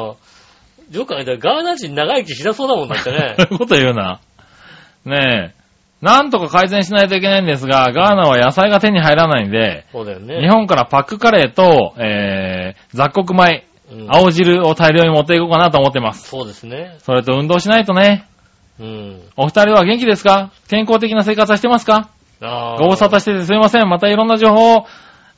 [0.92, 3.44] よく考えたらガーナ人長生きしなそうだもんだってね そ。
[3.44, 4.20] ういうこと言うな。
[5.06, 5.60] ねえ。
[6.02, 10.40] なんとか改善しないといけないんですが、ガーナは野菜が手に入らないんで、そうだよね。
[10.40, 16.30] 日本からパックカレーと、えー、雑穀米、うん青汁を大量に持っていこうかなと思ってます。
[16.30, 16.98] そうですね。
[17.00, 18.28] それと運動しないとね。
[18.80, 19.22] うん。
[19.36, 20.52] お二人は元気ですか？
[20.70, 22.10] 健康的な生活はしてますか？
[22.42, 22.78] ああ。
[22.78, 23.90] ご無沙汰しててすいません。
[23.90, 24.86] またいろんな情報を、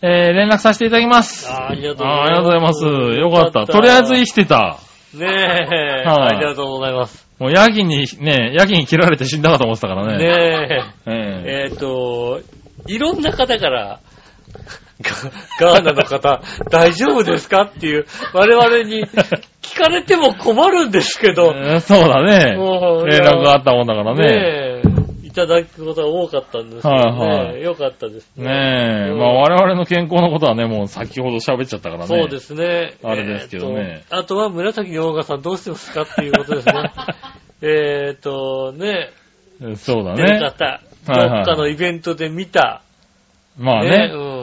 [0.02, 1.49] えー、連絡させていただきます。
[1.49, 2.28] あーありがとうございあーます。
[2.28, 3.20] ありがとうございます。
[3.20, 3.72] よかった。
[3.72, 4.78] とりあえず生きてた。
[5.14, 7.28] ねえ、はいありがとうございます。
[7.39, 10.18] もうヤギに、ね、ヤギに切られて死んだかと思ってたからね。
[10.20, 12.39] ねええ、えっ、と、
[12.88, 13.99] いろんな方から、
[15.02, 19.06] ガ ガーナの方、大丈夫ですかっていう、我々に
[19.62, 22.56] 聞かれても困るんですけど、 えーそうだね。
[23.06, 24.22] 連絡があったもんだからね。
[24.22, 24.82] ね
[25.24, 28.45] え、いただくことが多かったんですけどね、はいはいよかったですね。
[28.45, 32.08] ねえ、うんまあ我々の健康のことはね、もう先ほど喋っちゃったからね。
[32.08, 32.95] そうですね。
[33.04, 36.91] あれですけどねえーとあとは紫のオーガさんどうしてますかっていうことですね。
[37.64, 39.12] えっと、ね、
[39.64, 40.39] えそうだ出るね。
[40.39, 42.82] 方、どっかのイベントで見た、
[43.58, 44.12] まあね。
[44.14, 44.40] うん。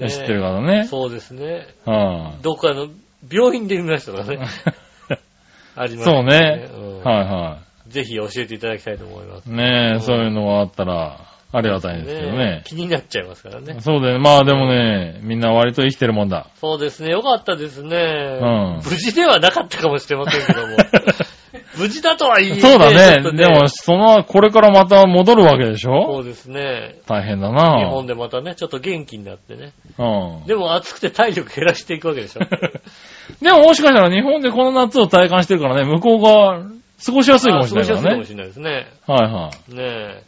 [0.00, 0.84] ね知ってるからね。
[0.86, 1.66] そうですね。
[1.84, 2.88] はどっかの
[3.30, 4.38] 病院で見ましたからね。
[5.76, 6.68] ありいましたそうね。
[6.74, 9.50] うんはいはぜひ教えていただきたいと思います。
[9.50, 9.52] い。
[9.52, 12.62] ねえ、そういうのがあったら、ありがたいんですけどね。
[12.64, 13.80] 気になっちゃいますからね。
[13.80, 14.20] そうだよね。
[14.20, 16.46] まあでもね、みんな割と生きてるもんだ。
[16.60, 17.10] そうですね。
[17.10, 17.88] よかったですね。
[17.88, 20.76] ん無事ではなかったかもしれませんけども。
[21.80, 23.38] 無事だとは言いそうだちょっとね。
[23.38, 26.96] でも、その、これからまた戻るわけでしそょうですね。
[27.06, 29.72] 大変だ日な本でまたね、ちょっと元気になってね。
[29.98, 30.46] うん。
[30.46, 32.40] でも暑くて体力減らしていくわけでしょ。
[33.42, 36.64] でももしかしたら日本でこの夏を体感してるからね、向こうが
[37.04, 38.34] 過ごしやすいかもしれないからねあ過ごしやすいかもし。
[38.34, 38.86] れないですね。
[39.06, 40.24] はいはね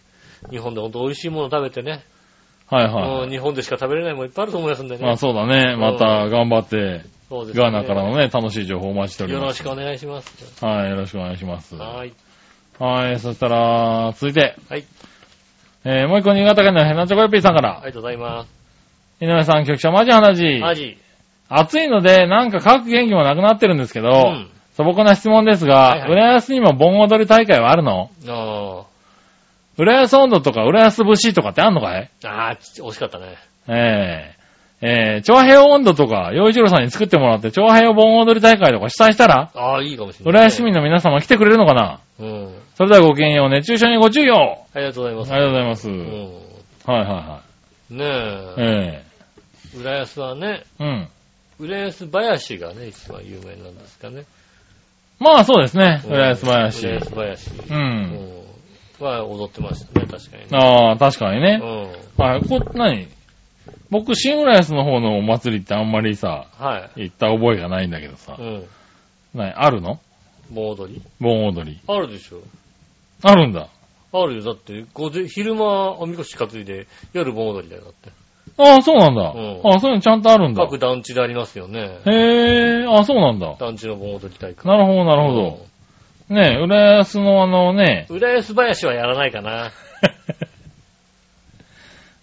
[0.48, 0.50] え。
[0.50, 2.03] 日本でほんと美味しいもの食べてね。
[2.72, 2.74] い。
[2.74, 3.30] はいはい。
[3.30, 5.03] 日本でしか食べれないものいっぱいあると思いますんでね。
[5.05, 5.76] まあそうだね。
[5.76, 7.03] また頑張って、
[7.33, 7.62] そうですね。
[7.64, 9.43] ガーナからのね、楽しい情報をお待ちしております。
[9.43, 10.64] よろしくお願いします。
[10.64, 11.74] はい、よろしくお願いします。
[11.76, 12.12] はい。
[12.78, 14.85] はい、そしたら、続いて、はい。
[15.85, 19.24] えー、もう一個新潟県のヘナチョコヨッピーさんから、ありがとうございます。
[19.24, 20.61] 井上さん、局長、マジ話。
[20.61, 20.99] マジ。
[21.49, 24.51] 暑いので、なんか書く元気もなくなってるんですけど、うん。
[24.74, 28.11] 素朴な質問ですが、はいはい浦安にも盆踊り大会はあるの？
[28.28, 28.85] あ
[29.78, 32.11] 浦安温度とか浦安節とかってあんのかい？
[32.24, 32.53] あ。
[32.53, 33.37] あ惜しかったね。
[33.68, 34.41] ええ
[34.85, 42.01] ええ長平温度とか、洋一郎さんに作ってもらって、長平盆踊り大会とか主催したら、ああ、いいかもしれない、浦安市民の皆様来てくれるのかな？
[42.18, 42.55] うん。
[42.74, 45.33] それではごきげんよう、熱中症にご注意をありがとうございます。
[45.33, 45.89] ありがとうございます。
[45.89, 47.09] うはいん。
[47.09, 47.41] は
[47.91, 48.59] ねいはい。
[48.59, 49.03] え。
[49.05, 51.09] え浦安はね、えうん。
[51.61, 54.24] 浦安林がね、一番有名なんですかね。
[55.20, 56.87] まあそうですね、うん浦安林。
[56.89, 57.51] 浦安林。
[57.51, 57.55] う。
[57.70, 58.43] うんん。
[59.05, 60.49] は踊ってましたね、確かにね。
[60.53, 61.61] ああ、確かにね。
[61.62, 62.24] うん。
[62.24, 63.07] はい、こ、何？
[63.93, 67.03] 僕、新浦安の方のお祭りってあんまりさ、はい。
[67.03, 68.43] 行った覚えがないんだけどさう。
[68.43, 68.64] ん。
[69.34, 70.01] 何あるの？
[70.51, 71.03] 盆踊り？
[71.20, 71.78] 盆踊り。
[71.86, 72.38] あるでしょ。
[73.22, 73.68] あるんだ。
[74.14, 74.43] あるよ。
[74.43, 77.82] だって、午前、昼間おみこし担いで、夜盆踊りだよ。
[77.82, 78.11] だって。
[78.57, 79.20] ああ、そうなんだ。
[79.34, 80.64] うんああ、そういうのちゃんとあるんだ。
[80.64, 81.99] 各団地でありますよね。
[82.07, 83.57] へえ、ああ、そうなんだ。
[83.59, 84.66] 団地の盆踊り大会。
[84.66, 86.34] なるほど、なるほど。
[86.34, 88.16] ねえ、浦安のあのね、うん。
[88.16, 89.70] 浦安林はやらないかな。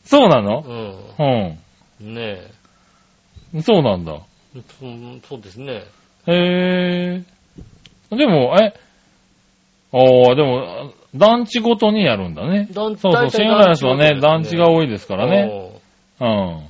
[0.10, 0.64] そうなの？
[1.20, 1.60] うん。
[2.00, 2.16] うん。
[2.16, 2.42] ね
[3.62, 4.20] そうなんだ。
[4.56, 4.62] え。
[4.82, 5.84] うんそうですね。
[6.26, 7.24] へえ。
[8.16, 8.74] でも、え、
[9.92, 12.68] ああ、でも、団地ごとにやるんだね。
[12.72, 15.82] 団地そうそう、新浦安はね、団地が多いですからね。
[16.20, 16.64] うんうん。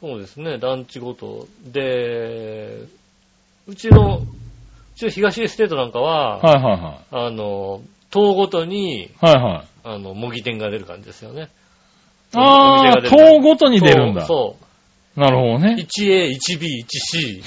[0.00, 1.46] そうですね、団地ごと。
[1.62, 2.84] で、
[3.66, 4.22] うちの、う
[4.94, 9.10] ちの東エステートなんかは、はいはいはあの、島ごとに、い。
[9.20, 9.64] はいはい。
[9.84, 11.48] あの、模擬店が出る感じですよね。
[12.34, 14.26] ああ、棟ごとに出るんだ。
[14.26, 14.56] そ
[15.16, 15.20] う。
[15.20, 15.76] なるほどね。
[15.78, 17.42] 1A、1B、1C、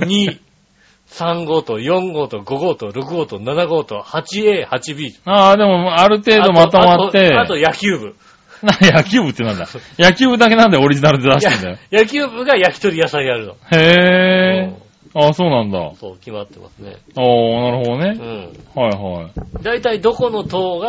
[0.00, 0.38] 2、
[1.10, 5.12] 3号と4号と5号と6号と7号と 8A、8B。
[5.24, 7.28] ああ、でも、ある程度まとまって。
[7.28, 8.16] あとあと野球部。
[8.62, 9.66] な 野球部ってなんだ
[9.98, 11.78] 野球部だけなんでオリジナルで出してんだよ。
[11.92, 13.52] 野球部が焼き鳥屋さんやるの。
[13.52, 13.56] へ
[14.70, 14.83] え。
[15.14, 15.92] ああ、そうなんだ。
[16.00, 16.96] そう、決まってますね。
[17.16, 18.14] ああ、なるほどうね。
[18.14, 18.52] ん。
[18.74, 19.62] はいはい。
[19.62, 20.88] 大体どこの党いが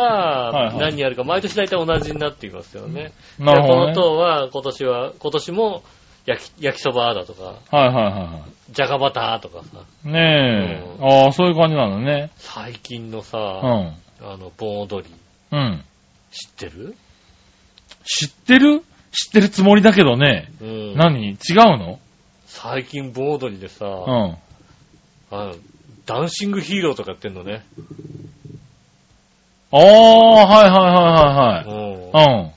[0.50, 3.12] はい何やるか、毎年大体同じになっていますよね。
[3.38, 5.82] なるほどねでこの党は今年は、今年も
[6.26, 10.08] 焼き焼きそばだとか、はいはいはじゃがバターとかさ、い。
[10.08, 10.84] ねえ。
[11.00, 12.30] うああ、そういう感じなんだね。
[12.36, 14.28] 最近のさ、うん。
[14.28, 15.14] あの、盆踊り、
[15.52, 15.84] うん。
[16.32, 16.96] 知ってる？
[18.04, 18.82] 知ってる？
[19.12, 20.50] 知ってるつもりだけどね。
[20.60, 20.94] うん。
[20.96, 21.28] 何？
[21.30, 21.36] 違う
[21.78, 22.00] の？
[22.58, 24.36] 最近盆踊りでさ、うん。
[25.30, 25.54] あの
[26.06, 27.62] ダンシングヒーローとかやってんのね。
[29.70, 32.02] ああ、はいはういん。
[32.02, 32.40] はいはい。
[32.42, 32.52] うん。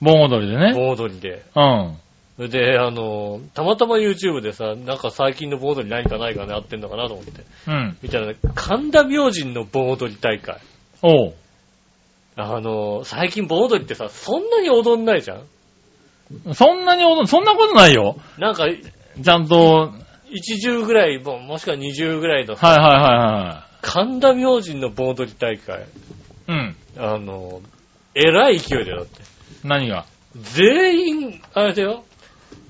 [0.00, 0.72] 盆踊りでね。
[0.72, 1.44] 盆踊りで。
[1.56, 2.48] うん。
[2.48, 7.42] で、あの、たまたま YouTube でさ、なんか最近の盆踊り何かないかね、あってんのかなと思って。
[7.66, 7.96] うん。
[8.02, 10.60] 見たらね、神田明神の盆踊り大会。
[11.02, 11.34] おう。
[12.36, 18.16] あの、最近盆踊りってさ、そんなに踊んないじゃんそんなに踊る、そんなことないよ。
[18.38, 18.66] なんか、
[19.22, 20.04] ちゃんと、はい
[20.36, 25.82] 一十ぐらい、ももしくは二十ぐらいのさ、はいはいは神田明神の盆踊り大会。
[25.82, 25.84] い。
[26.48, 26.76] うん。
[26.98, 27.60] あの、
[28.14, 29.22] えらい勢いだよだって。
[29.62, 30.06] 何が？
[30.34, 32.04] 全員、あれだよ。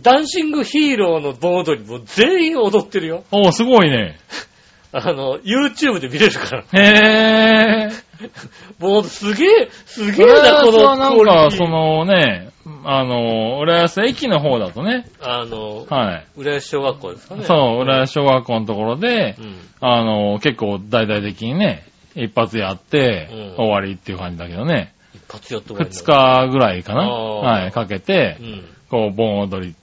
[0.03, 3.25] ダンシングヒーローの盆踊りも全員踊ってるよ。
[3.31, 4.19] おう、すごいね。
[4.93, 6.65] あの、YouTube で見れるから。
[6.73, 8.04] へぇ
[8.79, 12.51] もうすげえ、すげえ浦な、このなんか、そのね、
[12.85, 16.27] あの、浦安駅の方だとね、あの、はい。
[16.37, 17.45] 浦安小学校ですかね。
[17.45, 19.57] そう、浦安小学校のところでう、ん。
[19.81, 28.65] あの、結構大々的にね、一発やって、うん終わりっていう感じだけどね、一発やって終わり二日ぐらいかなはい、かけてう、ん。
[28.91, 29.75] こう、盆踊り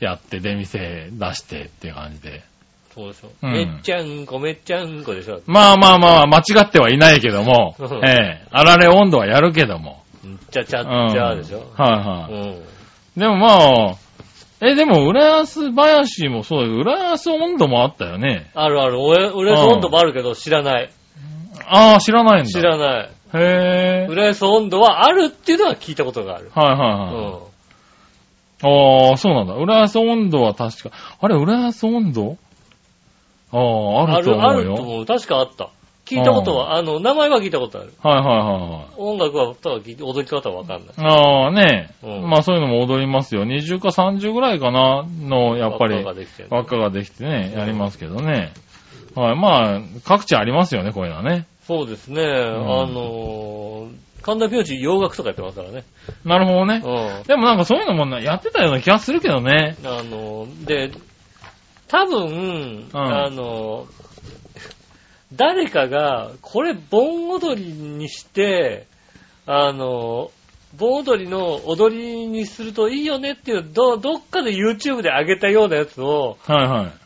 [0.00, 2.42] やって、出店出してっていう感じで。
[2.94, 3.28] そうでしょ。
[3.42, 5.40] うんめっちゃんこ、めっちゃんこでしょ。
[5.46, 10.02] まあまあまあ、間違ってはいないけどもうん、ええ、あられ温度はやるけども。
[10.26, 11.06] んちゃちゃうん。
[11.08, 11.64] っちゃでしょ。
[11.76, 12.32] はいはい。
[12.32, 12.64] うん。
[13.16, 13.46] でもま
[13.92, 13.94] あ、
[14.62, 18.50] え、でも、浦安林もそうだけど、浦安温度もあったよね。
[18.54, 19.00] あるある。
[19.00, 20.90] 俺、俺の温度もあるけど知らない。
[21.66, 22.50] ああ、知らないんだ。
[22.50, 23.10] 知らない。
[23.34, 24.06] へえ。
[24.10, 26.50] 浦安温度はあるっていうのは聞いたことがある。
[26.54, 29.06] はいはういはい。
[29.06, 29.10] ん。
[29.10, 29.54] ああ、そうなんだ。
[29.54, 32.36] 浦安温度は確か、あれ、浦安温度？
[33.52, 34.70] ああ、あある、あると思うよ。
[34.70, 35.06] ると思う。
[35.06, 35.70] 確かあった。
[36.10, 37.92] 聞いたことは、あの、名前は聞いたことある。
[38.02, 38.86] はいはいはいはい。
[38.96, 40.94] 音楽は、ただ踊り方はわかんない。
[40.98, 43.44] ああ、ねうんまあそういうのも踊りますよ。
[43.44, 48.52] 20か30ぐらいかなの、やっぱり輪っか、ができてる輪っかができてね、やりますけどね。
[49.14, 51.46] はい、まあ、各地ありますよね、こういうのはね。
[51.66, 52.24] そうですね。
[52.24, 55.84] んあのー、神田明神洋楽とかやってますからね。
[56.24, 56.82] なるほどね。
[56.84, 57.22] うん。
[57.22, 59.76] でもなんかそういうのもなやってたような気がするけどね。
[59.84, 60.90] あの、で、
[61.90, 63.88] 多分、あの、
[65.32, 68.86] 誰かが、これ盆踊りにして、
[69.44, 70.30] あの、
[70.76, 76.99] 盆踊りの踊りにするといいよねっていう、ど、どっかで YouTube で上げたようなやつを、はいはい。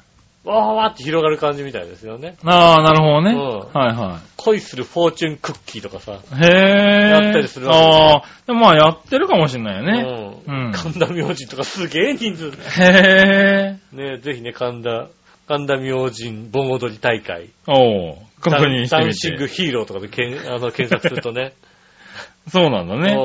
[0.45, 2.37] わーわーって広がる感じみたいですよね。
[2.45, 3.33] ああ、なるほどね。
[3.33, 6.13] うんはいは恋するフォーチュンクッキーとかさ。
[6.13, 6.17] い。
[6.17, 7.09] へえ。
[7.09, 10.43] やったりするわけああ、でもまあやってるかもしんないよね。
[10.47, 10.67] うん。
[10.67, 12.51] うん神田明神とかすげえ人数。
[12.51, 13.97] へえ。
[13.97, 15.09] ねぜひね、神田、
[15.49, 17.49] 神田明神盆踊り大会。
[17.67, 19.55] おう確認してみダンシングて。
[19.55, 21.55] ヒーローとかでけんあの検索するとね。
[22.49, 23.17] そうなんだね。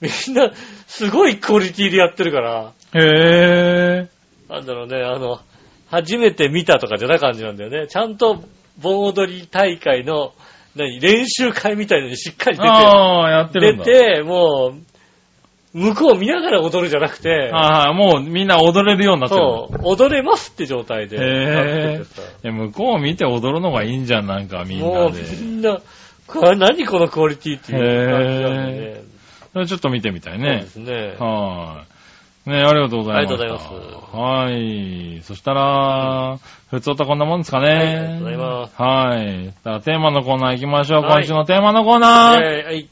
[0.00, 0.52] みんな、
[0.86, 4.08] すごいクオリティでやってるから、へえ。
[4.48, 5.40] なんだろうね、あの、
[5.90, 7.86] 初めて見たとかじゃない感じなんだよね。
[7.88, 8.42] ちゃんと
[8.78, 10.32] 盆踊り大会の、
[10.76, 13.84] 何、練習会みたいのにしっかり出て、ああ、やってるんだ。
[13.84, 14.72] 出て、も
[15.74, 19.40] う、向こう見ながら踊るじゃなくて、ああ、もうみんな踊れるようになってる。
[19.40, 22.04] そう、踊れますって状態でへ
[22.44, 25.22] え向こう見て踊るのがいいんじゃん、なんかみんもうなで。
[25.40, 25.80] みんな、
[26.26, 29.00] これ何このクオリティっていう感じなんでね。
[29.52, 30.62] それちょっと見てみたいそうでね。
[30.66, 31.16] すね。
[31.18, 31.99] はい。
[32.46, 33.34] ねありがとうございます。
[33.34, 35.22] ありがとうございますはい。
[35.22, 36.38] そしたら、
[36.70, 37.66] 普通とこんなもんですかね。
[37.68, 39.46] はいありがとうございますはい。
[39.46, 41.02] だからテーマのコーナー行きましょう。
[41.02, 42.40] はい今週のテーマのコーナー。
[42.40, 42.88] えーはい。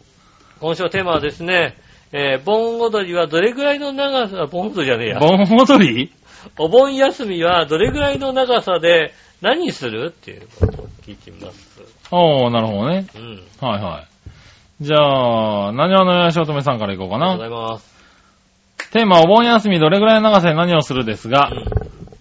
[0.60, 1.76] 今週のテーマはですね、
[2.12, 5.18] えー盆踊りはどれぐらいの長さ、盆踊りじゃねえや。
[5.18, 6.12] 盆踊り？
[6.58, 11.80] お盆休みはどれぐらいの長さで何するっていうことを聞いてみます。
[12.10, 13.06] おー、なるほどね。
[13.16, 13.42] うん。
[13.60, 14.84] はいはい。
[14.84, 14.98] じゃ
[15.68, 17.66] あ、何話のよしおとめさんから行こうかありがとうごな。
[17.66, 17.97] ざいます。
[18.92, 21.50] テーマ、お盆休みどれぐらいの長さで何をするですが、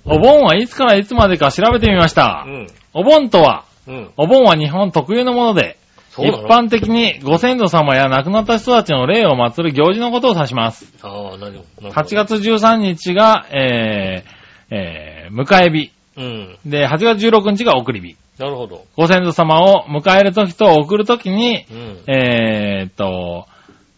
[0.06, 2.46] うお盆はいつからいつまでか調べてみました。
[2.48, 2.50] ん。
[2.50, 2.68] うん。
[2.94, 4.12] お盆とは、うん。
[4.18, 5.78] お盆は日本特有のもので、
[6.18, 10.92] 一般的にご先祖様や亡くなった人たちの霊を祀る行事のことを指します。
[11.04, 11.64] ああ、何を。
[11.82, 12.16] 8。
[12.16, 15.92] 月13日が、えー、えー、迎え日。
[16.18, 16.58] うん。
[16.66, 18.16] で、8月16日が送り日。
[18.40, 18.86] なるほど。
[18.96, 22.14] ご先祖様を迎えるときと送るときに、うん。
[22.14, 23.48] えーっと、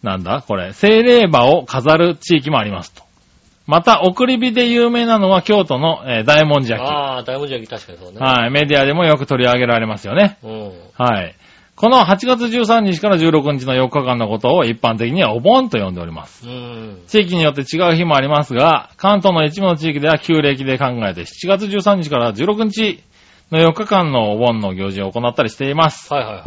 [0.03, 0.43] なんだ？
[0.47, 3.03] これ、精霊馬を飾る地域もありますと。
[3.67, 6.87] また、送り火で有名なのは京都の、えー大文字焼き。
[6.87, 8.19] ああ、大文字焼き確かにそうね。
[8.19, 8.51] はい。
[8.51, 10.37] メディアでもよく取り上げられますよね。
[10.43, 10.71] うん。
[10.97, 11.35] はい。
[11.75, 16.45] この8月13日から16日の4日間のことを一般的にはお盆と呼んでおります。
[16.45, 17.03] うん。
[17.07, 23.01] 地域によって違う日もありますが、関東の一部の地域では旧暦で考えて7月13日から16日
[23.51, 26.13] の4日間のお盆の行事を行ったりしています。
[26.13, 26.43] はいはいはい。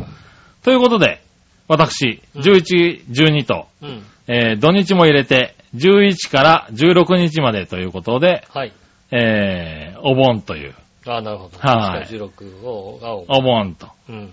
[0.65, 1.23] ということで、
[1.69, 4.03] 私、うん11、12と、うん。
[4.29, 8.73] えー土日も入れて、11から16日までということで、はい。
[9.11, 10.75] えー、お盆という、
[11.07, 11.59] ああ、なるほど。
[11.59, 13.25] はい16を、青。
[13.29, 14.33] お盆とうん。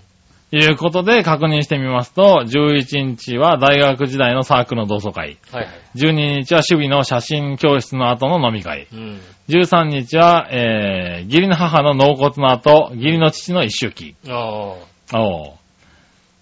[0.51, 5.73] いうことで確認してみますと、11日は大学時代のサークルの同窓会、はいはい。
[5.95, 9.19] 12日は守備の写真教室の後の飲み会、うん。
[9.49, 14.15] 13日は、えー、義理の母の納骨の後、義理の父の一周忌。
[14.27, 14.75] あ
[15.13, 15.21] あ。
[15.21, 15.58] おう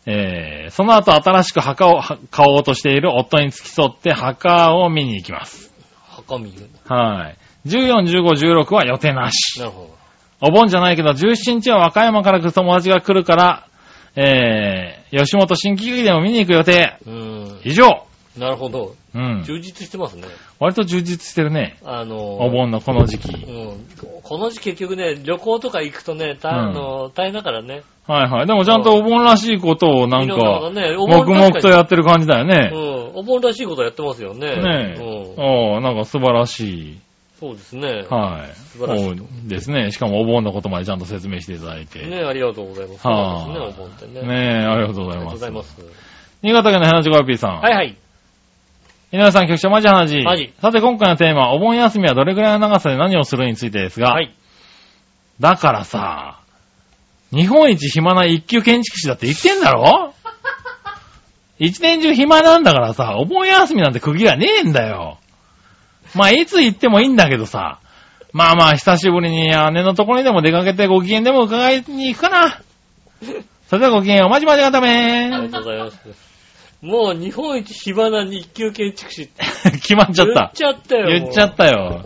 [0.10, 5.70] えー、その後新しく墓をは買おうとしている夫に付き添って墓を見に行きます。
[6.08, 6.70] 墓見る。
[6.86, 7.34] は
[7.66, 7.68] い。
[7.68, 9.60] 14、15、16は予定なし。
[9.60, 9.90] なるほ
[10.40, 13.68] お盆じゃないけど、17日は和歌山から来る友達が来るから、
[14.16, 16.98] えー、吉本新喜劇でも見に行く予定。
[17.06, 17.12] ど。
[17.12, 17.62] うん。
[17.66, 18.07] 以上。
[18.40, 18.96] なるほど。
[19.14, 19.44] うん。
[19.44, 20.24] 充実してますね。
[20.60, 21.78] 割と充実してるね。
[21.84, 23.36] あのー、お盆のこの時期。
[23.36, 23.86] うん。
[24.24, 27.84] この時期結局ね、旅行とか行くとね、たあのー大変だからね。
[28.08, 28.48] はいはい。
[28.48, 32.70] でもちゃんとお盆らしいことをなんか、黙々とやってる感じだようね。
[32.70, 33.18] ん。
[33.18, 34.56] お盆らしいことやってますよね。
[34.56, 35.02] ねえ。
[35.02, 35.44] うん。
[35.76, 37.00] おーなんか素晴らしい。
[37.40, 38.06] そうですね。
[38.10, 38.56] はい。
[38.56, 39.06] 素晴らし
[39.46, 39.92] いですね。
[39.92, 42.06] しかもお盆のことまでちゃんと説明していただいて。
[42.06, 43.08] ねありがとうございます。
[43.08, 44.22] はすね、お盆ってね。
[44.22, 45.76] ねえ、ありがとうごありがとうざいます。
[45.76, 46.08] ございます。
[46.42, 47.60] 新潟県の花ちごピーさん。
[47.60, 47.96] はいはい。
[49.12, 50.24] 井上さん、局長、マジ話。
[50.24, 54.34] マジさて、今回のテーマ、お盆休みはどれくらいの長さで何をするについてですが、はい。
[55.40, 56.40] だからさ、
[57.32, 60.14] 日本一暇な一級建築士だって言ってんだろ？
[61.60, 65.18] 一年中暇なんだからさ、お盆休みなんて区切りはねえんだよ。
[66.14, 67.80] まあ、いつ行ってもいいんだけどさ、
[68.34, 69.54] まあまあ、久しぶりに姉
[69.84, 72.60] のところにでも出かけてご機嫌でも伺いに行くかな。
[73.68, 76.37] それではご機嫌お待ちまでがたありめがとうございます。
[76.82, 79.44] もう日本一暇な日級建築士って
[79.82, 80.34] 決まっちゃった。
[80.34, 81.08] 言っちゃったよ。
[81.08, 82.06] 言っちゃったよ。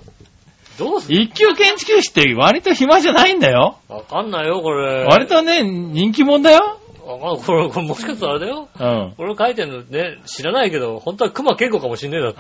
[0.80, 1.22] どうする？
[1.22, 3.78] 一級建築士って割と暇じゃないんだよ。
[3.90, 5.04] わかんないよ、これ。
[5.04, 6.80] 割とね、人気者だよ。
[7.12, 7.46] わかんない。
[7.46, 8.68] これ、これもしかしたらあれだよ。
[8.80, 9.14] うん。
[9.18, 12.40] 俺書いてるのね、知らないけど、本当は熊健吾かもしんねえだって。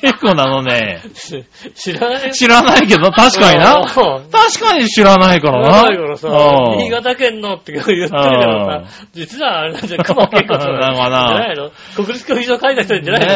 [0.00, 1.00] 結構なのね。
[1.14, 1.44] し
[1.74, 2.32] 知らない？
[2.32, 3.76] 知らないけど、確かにな。
[3.76, 5.68] うん確かに知らないからな。
[5.68, 8.82] 知らないからさう、ん新潟県のって言ってるけどさ、
[9.12, 10.78] 実はあれなんじゃ、熊健吾さん。
[10.80, 11.70] なのかなじゃないの？
[11.96, 13.26] 国立競技場書いた人じゃないの？
[13.26, 13.34] ね。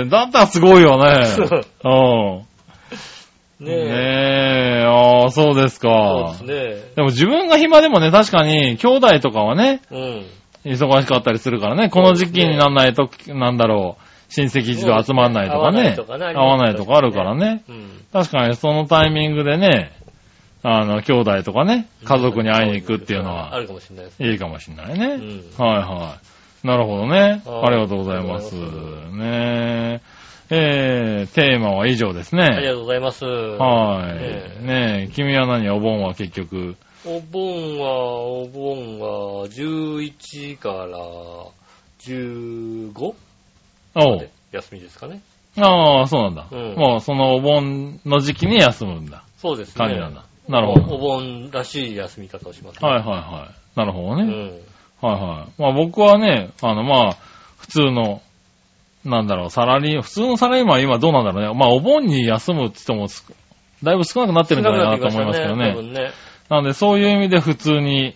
[0.00, 1.24] ねえ、だったらすごいよね。
[1.24, 1.48] そう
[1.84, 1.88] う
[2.40, 2.42] ん。
[3.60, 3.84] ねえ。
[3.84, 6.78] ねえ、ああ、そうですそうかで。
[6.78, 6.92] すね。
[6.96, 10.24] でも自分が暇でもね、確かに、兄弟とかはね、うん。
[10.64, 15.96] 忙しかったりするからね、この時期になんないと、なんだろう、親戚一度集まんないとかね。
[15.98, 16.12] 合
[16.44, 17.62] わないとかあるからね。
[17.68, 18.04] うん。
[18.12, 19.92] 確かにそのタイミングでね、
[20.62, 24.22] あの、兄弟とかね、家族に会いに行くっていうのは、あるかもしれないです。
[24.24, 25.06] いいかもしれないね。
[25.06, 25.64] うん。
[25.64, 26.16] はいは
[26.64, 26.66] い。
[26.66, 27.42] なるほどね。
[27.44, 28.54] はいありがとうございます。
[28.54, 30.00] ねえ。
[30.56, 32.44] えー、テーマは以上ですね。
[32.44, 33.24] ありがとうございます。
[33.24, 34.18] はい。
[34.20, 35.68] ええねえ、君は何？
[35.70, 36.76] お盆は結局。
[37.04, 40.98] お盆は、お盆は、11から
[41.98, 43.14] 15お
[44.16, 44.28] う。
[44.52, 45.22] 休みですかね。
[45.56, 46.46] ああ、そうなんだ。
[46.50, 49.24] うんもうそのお盆の時期に休むんだ。
[49.38, 49.74] そうですね。
[49.74, 50.24] 感じなんだ。
[50.48, 50.94] なるほど。
[50.94, 52.88] お盆らしい休み方をしますね。
[52.88, 53.78] はいはいはい。
[53.78, 54.22] なるほどね。
[54.22, 55.08] うん。
[55.08, 55.62] はいはい。
[55.62, 57.16] まあ僕はね、あのまあ、
[57.58, 58.20] 普通の、
[59.04, 61.58] なんだろう、サラリー、普通のサラリーマンは今どうなんだろうね。
[61.58, 63.26] まあお盆に休むって言ってもす、
[63.82, 65.70] だいぶ少なくなってるんじゃないかなと思いますけどね。
[65.70, 66.10] 多分ね。
[66.48, 68.14] なのでそういう意味で普通に、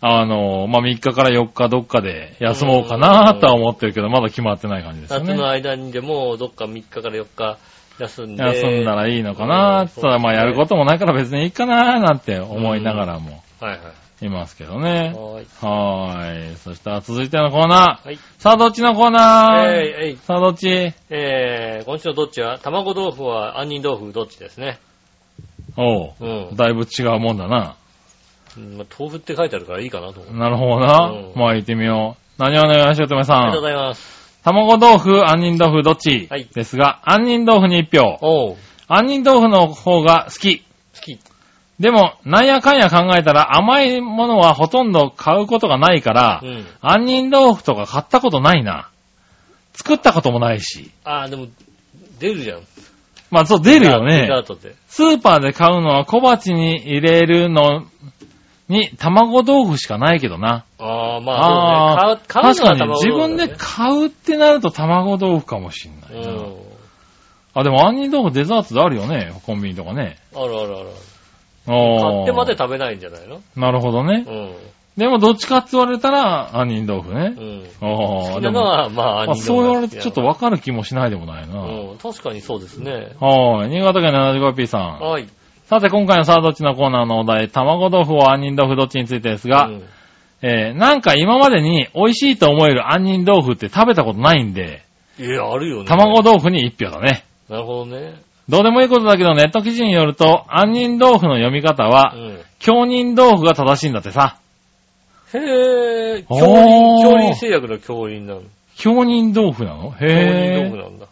[0.00, 5.26] あの、まあ3日から4日どっかで休もうかなとは思ってるけど、まだ決まってない感じですよね。
[5.28, 7.58] 夏の間にでも、どっか3日から4日
[7.98, 8.44] 休んで。
[8.44, 15.12] 休んだらいいのかな、うんただまあやることもないから別にいいかななんて思いながらもはいはいますけどね。
[15.14, 15.18] い。
[15.18, 15.46] はーい。
[15.60, 16.56] はーい。
[16.56, 18.06] そしたら続いてのコーナー。
[18.06, 18.18] はい。
[18.38, 20.16] さあどっちのコーナー、えい、えい。
[20.16, 20.68] さあどっち？
[21.10, 22.40] えー、今週のどっち？
[22.40, 24.78] は、卵豆腐は杏仁豆腐どっちですね。
[25.76, 26.12] おう。
[26.20, 26.56] うん。
[26.56, 27.76] だいぶ違うもんだな。
[28.56, 30.36] うんまあ豆腐って書いてあるからいいかなと思う。
[30.36, 31.10] なるほどな。
[31.10, 32.42] うんまあ行ってみよう。
[32.42, 33.70] 何をお願いしようとめさありがとうごん。
[33.70, 34.22] ざいます。
[34.42, 38.18] 卵豆腐、杏仁豆腐どっち、はいですが、杏仁豆腐に1票。
[38.20, 38.56] おう。
[38.88, 40.64] 杏仁豆腐の方が好き。
[41.80, 46.66] でも、なんやかんや考えたら甘いものはほとんど買うことがないから、うん。
[46.80, 48.88] 杏仁豆腐とか買ったことないな。
[49.74, 50.90] 作ったこともないし。
[51.04, 51.46] あー、でも、
[52.18, 52.60] 出るじゃん。
[53.30, 54.28] まあそう出るよね。
[54.88, 57.86] スーパーで買うのは小鉢に入れるの
[58.68, 60.66] に卵豆腐しかないけどな。
[60.78, 62.20] あー、まあ、ね。
[62.28, 66.32] 買う、買う確かにのは卵自分で買うってなると卵豆腐かもしんないな。
[66.32, 66.56] うん。
[67.54, 69.32] あ、でも杏仁豆腐デザートであるよね。
[69.46, 70.18] コンビニとかね。
[70.34, 70.90] あるあるある。
[71.66, 73.40] 買ってまで食べないんじゃないの？
[73.56, 74.30] なるほどねう。
[74.30, 74.52] ん。
[74.96, 77.40] でもどっちかって言われたら杏仁豆腐ねう。
[77.40, 77.64] ん。
[77.80, 81.60] ああ、でも、は、まあ、あ杏仁そう言われてちょっとわかる気もしないでもないな。
[81.62, 81.98] うん。
[81.98, 83.14] 確かにそうですね。
[83.20, 83.70] はい。
[83.70, 85.00] 新潟県 75P さん。
[85.00, 85.26] はい。
[85.64, 89.82] さて今回のさあどっちのコーナーのお題、卵豆腐は杏仁豆腐どっちについてですが、うん
[90.42, 94.82] えー、なんか今までに美味しいと思える杏仁豆腐って食べたことないんで、
[95.18, 95.84] いや、あるよね。
[95.86, 97.24] 卵豆腐に一票だね。
[97.48, 98.20] なるほどね。
[98.48, 102.38] どうでもいいことだけどネット記事によると、杏仁豆腐の読み方うは、ん。
[102.58, 104.38] 京仁豆腐が正しいんだってさ。
[105.34, 106.26] へぇー。
[106.28, 108.42] おー京林、京林製薬の京林なの。
[108.76, 109.92] 京仁豆腐なの？
[109.92, 111.06] 京林へぇ豆腐なんだ。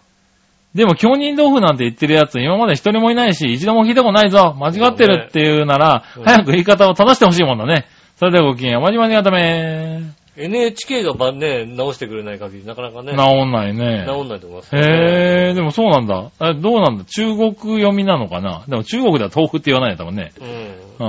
[0.75, 4.55] でも京仁豆腐なんて言ってるやつ今まで一人もいないし、一度も聞いたことないぞ。
[4.59, 7.87] 間違ってるっていうなら、うん早く言い方を正してほしいもんだね。
[8.19, 8.83] それではごきげんよう。
[8.83, 10.01] まじまじがため
[10.41, 14.05] NHK が晩ね、直してくれない限り、なかなかね、治んないね。
[14.07, 14.87] 直んないと思いますよね。
[14.89, 16.31] へぇー、でもそうなんだ。
[16.41, 17.05] え、どうなんだ？
[17.05, 18.65] 中国読みなのかな？
[18.69, 20.33] でも中国では豆腐って言わないんだもんね。
[20.41, 20.47] うん。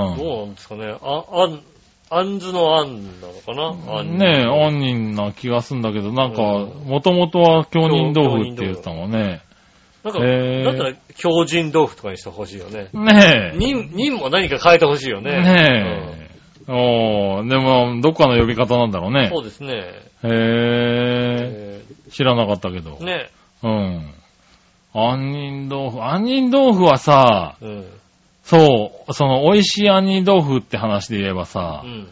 [0.09, 0.95] うんどうなんですかね？
[1.01, 1.59] あ、あん、
[2.09, 3.97] あんずのあんなのかな？
[3.99, 9.41] あんねえ、杏仁な気がすんだけど、なんか、うんもともとは京仁豆腐って言ってたもんね。
[10.03, 10.25] なんか、だ
[10.71, 12.89] ったら、京人豆腐とかにしてほしいよね。
[12.91, 13.57] ねえ。
[13.57, 15.31] 人、人も何か変えてほしいよね。
[15.31, 16.20] ねえ。
[16.67, 19.29] おー、でも、どっかの呼び方なんだろううんね。
[19.33, 19.73] そうですね。
[19.73, 19.81] へ
[20.23, 20.27] え。
[20.27, 21.81] え
[22.11, 23.03] 知らなかったけどー。
[23.05, 23.29] ね。
[23.63, 24.13] うん。
[24.93, 25.97] 杏仁豆腐。
[26.03, 27.85] 杏仁豆腐はさ、うん。
[28.43, 32.07] そう、その美味しい杏仁豆腐って話で言えばさう、ん。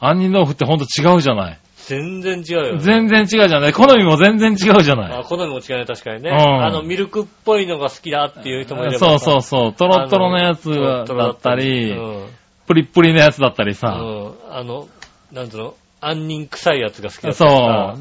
[0.00, 1.58] 杏仁豆腐ってほんと違うじゃない。
[1.86, 2.80] 全然違うよね。
[2.80, 3.72] 全然違うじゃない。
[3.72, 5.12] 好みも全然違うじゃない。
[5.12, 6.30] あ、好みも違うね、確かにね。
[6.30, 8.98] うんあの、ミルクっぽいのが好きだっていう人もいれば。
[8.98, 9.72] そうそうそう。
[9.72, 12.26] トロットロのやつだったりう、ん。
[12.66, 14.34] プリップリのやつだったりうさ、ん。
[14.50, 14.88] あの、
[15.32, 15.74] なんつうの？
[16.00, 17.46] 杏仁臭いやつが好きだったそ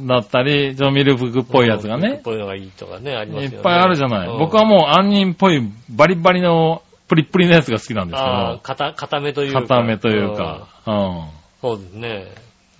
[0.03, 3.55] う、だったり、ちょミルクっぽいやつがねっ、ぽいのがいいとかね、ありますよね。
[3.55, 4.28] いっぱいあるじゃない。
[4.28, 9.68] うん僕はもう杏仁っぽいバリバリのプリップリのやつが好きなんですああ、け固、固めというど、か。
[9.68, 11.26] 固めというか、ううん。
[11.61, 12.26] そうですね。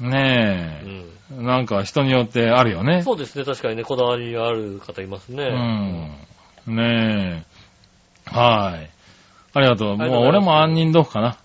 [0.01, 0.09] ん。
[0.09, 0.81] ね
[1.31, 2.88] うえ、なんか人によってあるよん。
[2.88, 3.01] ね。
[3.03, 5.43] そうですね、確かにね、こだわりがある方いますね。
[6.67, 6.75] うん。
[6.75, 7.45] ね
[8.27, 8.36] え。
[8.36, 8.89] はい。
[9.53, 9.89] ありがとう。
[9.91, 11.38] ありがとうございますもう俺も杏仁豆腐かな。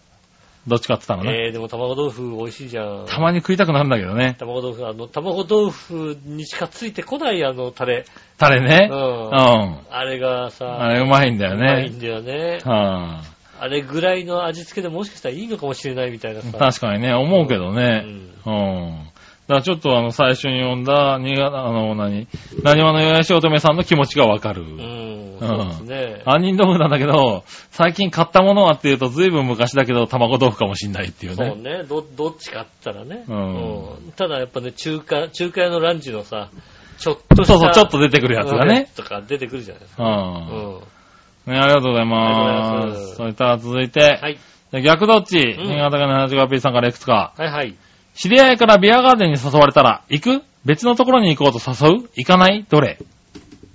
[0.67, 1.47] どっちかって言ったらね？
[1.47, 3.07] えー、でも卵豆腐美味しいじゃん。
[3.07, 4.37] たまに食いたくなるんだけどね。
[4.39, 8.05] 卵豆腐、あの、卵豆腐にしかついてこないあのタレ。
[8.37, 8.89] タレね？
[8.91, 8.95] う。。
[8.95, 9.79] うんん。
[9.91, 12.01] あれがさ、あれうまいんだようまいんね。
[12.01, 12.59] だよね。
[12.65, 13.23] は
[13.59, 16.57] あれぐらいの味付けでもしかしたらいいのかもしれないみたいなさ。
[16.57, 18.01] 確かにね、思うけどうね。
[18.01, 18.31] ん。
[18.47, 19.10] うん。
[19.51, 22.29] だからちょっとあの、最初に読んだ、新潟、あの、何、
[22.63, 24.63] 何話のよやしおとめさんの気持ちがわかる。
[24.63, 25.37] うん。
[25.41, 26.23] そうですね。
[26.25, 27.43] 杏仁豆腐なんだけど、
[27.73, 31.79] 最近買ったものはっていうと随分昔だけど卵豆腐かもしんないっていうそうね。
[31.79, 31.83] ね。
[31.83, 33.25] ど、どっちかって言ったらね。
[33.27, 36.51] うんうんただやっぱね、中華、中華屋のランチのさ、
[36.99, 37.45] ちょっと。
[37.45, 38.89] そうそう、ちょっと出てくるやつがね。
[38.95, 40.05] とか出てくるじゃないですか。
[40.05, 40.13] うん。
[40.15, 41.53] うん。
[41.53, 42.39] ね、ありがとうございあます。
[42.39, 44.39] りがとうございますそしたら続いて、はい。
[44.85, 47.33] 逆どっち、ん新潟県の 75P さんからいくつか。
[47.37, 47.75] はいはい。
[48.15, 50.43] 知り合いからビアガーデンに誘われたら、行く？
[50.65, 52.11] 別のところに行こうと誘う？
[52.17, 52.67] 行かない？
[52.69, 52.99] どれ？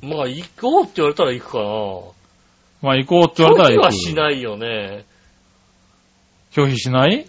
[0.02, 1.66] まあ、行こうって言われたら行くかな。
[2.82, 3.80] まあ行こうって言われたら行く。
[3.80, 5.06] 拒否はしないよね。
[6.54, 7.26] 拒否しない？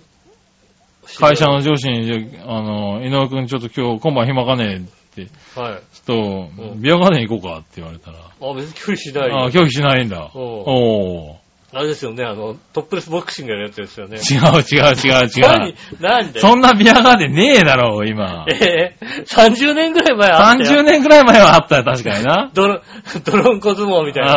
[1.18, 5.28] 会社の上司に、あの、井上くんちょっと今日今晩暇かねえって、
[5.58, 5.82] はい。
[5.94, 8.18] ちょっと、うんビアガーデン行こうかって言われたら。
[8.18, 9.36] あ、別に拒否しないよ。
[9.38, 10.32] ああ、拒否しないんだ。
[10.34, 11.45] うんおー。
[11.72, 14.18] あれですよね、あの、トップレスボクシングやるやつですよね。
[14.18, 15.74] 違う違う違う違何う。
[16.00, 16.38] なんで？
[16.40, 18.46] そんなビアガーデンねえだろう、今。
[18.48, 20.80] えー、30年ぐらい前あったよ。
[20.80, 22.50] 30年くらい前はあったよ、確かにな。
[22.54, 22.80] ドロ、
[23.24, 24.34] ドロンコ相撲みたいな。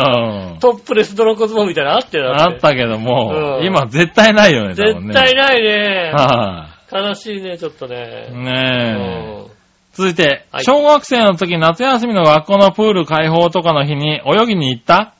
[0.54, 0.60] うん。
[0.60, 2.34] トップレスドロンコ相撲みたいなのあったよ。
[2.36, 5.14] だあったけども、うん今絶対ないよね、多分ね。
[5.14, 6.12] 絶対ないね。
[6.16, 7.96] は悲しいね、ちょっとい、ね。
[8.34, 9.44] ねえ。
[9.44, 9.50] うん
[9.94, 15.14] 続いて、はい小学生の時夏休みの学校のプール開放とかの日に泳ぎに行った？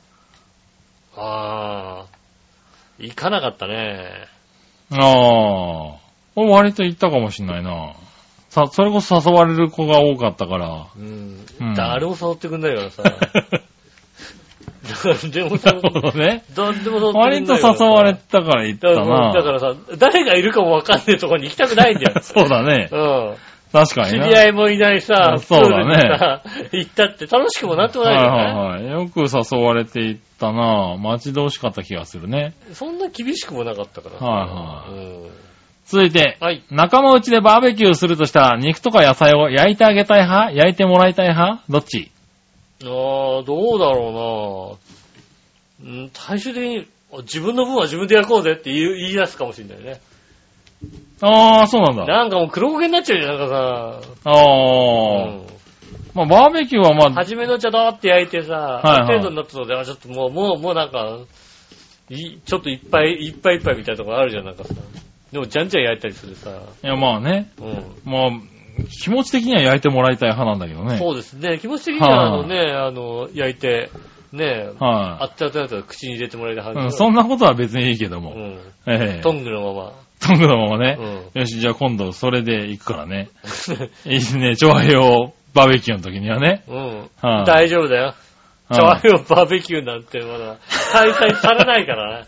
[1.16, 1.89] ああ。
[3.00, 4.28] 行かなかったね。
[4.90, 6.00] ああ。
[6.36, 7.94] 俺割と行ったかもしんないな。
[8.48, 10.86] さ、それこそ誘われる子が多かったから。
[10.96, 11.74] うんうん。
[11.74, 13.02] 誰も誘ってくんないからさ。
[15.32, 16.44] 誰もなるほ誘どね。
[16.54, 19.32] 誰でも誘って割と誘われてたから行ったな。
[19.32, 22.20] だからさ、誰がいるかもわかんないところに行きたくないんだよ。
[22.22, 22.88] そうだね。
[22.90, 23.36] うん。
[23.72, 24.24] 確かにな。
[24.26, 26.42] 知り合いもいないさ、そうだねプールにさ、
[26.72, 28.28] 行ったって楽しくもなんともないよね。
[28.28, 29.02] はいはいはい。
[29.02, 32.54] よく誘われて行ったな待ち遠しかった気がするね。
[32.72, 34.24] そんな厳しくもなかったからさ。
[34.24, 35.30] はいはいうん
[35.86, 36.62] 続いて、はい。
[36.70, 40.52] 仲間内でバーベキューするとしたら、肉とか野菜を焼いてあげたい派？
[40.52, 41.64] 焼いてもらいたい派？
[41.68, 42.12] どっち？
[42.84, 42.88] ああ、
[43.42, 44.78] どうだろ
[45.82, 46.86] うなうん、最終的に、
[47.22, 50.00] 自分の分は自分で焼こうぜって言い言い出すかもしれないね。
[51.22, 52.06] ああ、そうなんだ。
[52.06, 54.00] なんかもう黒焦げになっちゃうじゃん、なんかさ。
[54.24, 55.50] ああ、うん
[56.12, 61.18] まあバーベキューはまあ、初めの茶だって焼いてさ、はいある程度になったので、あちょっともう、もう、もうなんか、
[62.08, 64.74] いちょっといっぱいいっぱいいっぱいみたいなとこあるじゃん、なんかさ。
[65.30, 66.50] でも、じゃんじゃん焼いたりするさ。
[66.82, 68.12] いやまあね、うん。
[68.12, 68.30] まあ、
[69.02, 70.98] 気持ち的には焼いてもらいたい派なんだけどね。
[70.98, 71.58] そうですね。
[71.58, 73.90] 気持ち的には、はいあのね、あの、焼いて、
[74.32, 76.92] ね、あはっちゃったやつは口に入れてもらえるはずい、うん。
[76.92, 78.32] そんなことは別にいいけども。
[78.32, 78.58] うん。
[78.86, 79.92] ええトングのまま。
[80.20, 80.96] トングのままね。
[81.34, 81.40] うん。
[81.40, 83.28] よし、じゃあ今度それで行くからね。
[84.04, 86.62] いいですね、調和用バーベキューの時にはね。
[86.68, 87.10] うん。
[87.20, 88.04] はい大丈夫だよ。
[88.04, 88.14] はい
[88.72, 90.58] チョアヨバーベキューなんてまだ
[90.92, 92.26] 開催されないからな。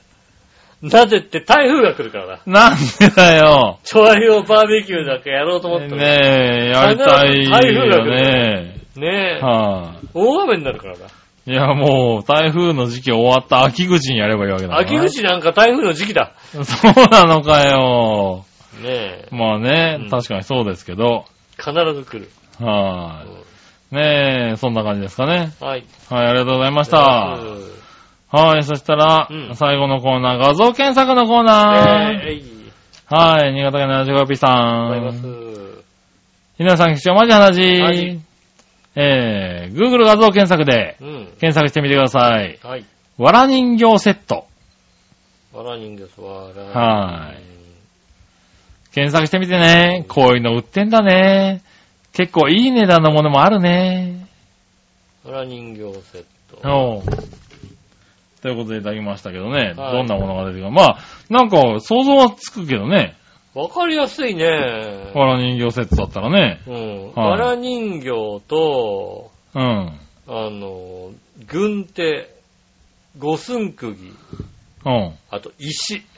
[0.83, 2.71] なぜって台風が来るからな。
[2.71, 3.79] なんでだよ。
[3.85, 6.03] チョアヨバーベキューなんかやろうと思ったら。
[6.03, 6.19] ね
[6.65, 8.75] え、やりたいよね。
[8.97, 9.41] ねえ。
[9.41, 11.07] は大雨になるからな。
[11.47, 14.81] い、いや、もう、台風の時期終わった秋口にやればいいわけだから。
[14.81, 16.33] 秋口なんか台風の時期だ。
[16.53, 18.45] そうなのかよ。
[18.83, 19.29] ねえ。
[19.31, 21.25] まあね、うん確かにそうですけど。
[21.59, 22.31] 必ず来る。
[22.65, 23.25] は
[23.93, 25.53] い、ねえ、そんな感じですかね。
[25.61, 25.85] はい。
[26.09, 26.99] はい、ありがとうございました。
[27.01, 32.29] はい、そしたら、うん最後のコーナー、画像検索のコーナー。
[32.29, 32.43] えい。
[33.07, 35.27] はい、新潟県の 75P さございます。
[35.27, 35.53] ん。
[36.57, 37.83] ひなさん、貴重マジ話。
[37.83, 38.32] はい
[38.95, 41.09] えー、Google 画像検索でうん。
[41.41, 42.59] 検索してみてください。
[42.63, 42.85] はい。
[43.19, 44.47] わら人形セット。
[45.53, 46.63] わら人形すわら。
[46.63, 47.53] はい
[48.93, 50.05] 検索してみてね。
[50.07, 51.63] こういうの売ってんだね。
[52.13, 54.27] 結構いい値段のものもあるね。
[55.25, 56.69] わら人形セット。
[56.69, 57.03] おう
[58.43, 59.73] ということでいただきましたけどね。
[59.77, 60.71] はいどんなものが出てくるか。
[60.71, 60.99] まあ、
[61.31, 63.17] なんか想像はつくけどね。
[63.55, 64.47] わかりやすいね。
[65.15, 66.61] わら人形セットだったらね。
[66.67, 67.13] うん。
[67.13, 69.99] はいわら人形と、うん。
[70.27, 71.11] あの、
[71.47, 72.35] 軍手、
[73.19, 73.95] 五寸釘、
[74.87, 75.15] うん。
[75.31, 76.03] あと石。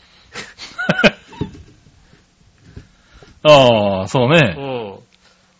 [3.42, 4.38] ああ、そううね。
[4.52, 4.98] ん。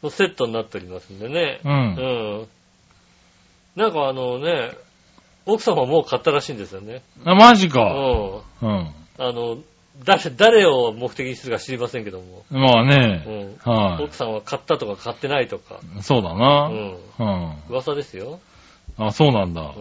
[0.05, 1.61] のセットになっておりますんでね。
[1.65, 1.69] う。
[1.69, 1.75] うん
[2.43, 2.47] ん。
[3.75, 4.71] なんかあのね、
[5.47, 7.03] 奥様はもう買ったらしいんですよね。
[7.25, 7.83] あマジか。
[8.63, 8.69] うん。
[8.69, 8.95] うん。
[9.19, 9.59] あの、
[10.03, 12.45] 誰、誰を目的にするか知りませんけども。
[12.51, 13.57] まあうね。
[13.65, 13.71] ん。
[13.71, 15.79] は奥さんは買ったとか買ってないとか。
[15.99, 16.03] い。
[16.03, 16.69] そうだうな。
[16.69, 16.97] ん。
[17.19, 17.55] うん。
[17.69, 18.41] 噂ですよ。
[18.99, 19.73] あ、そうなんだ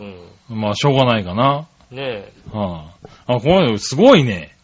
[0.49, 0.53] う。
[0.53, 0.59] ん。
[0.61, 1.67] まあ、しょうがないかな。
[1.89, 2.33] ねえ。
[2.51, 3.07] はい。
[3.27, 4.55] あ、これ、すごいね。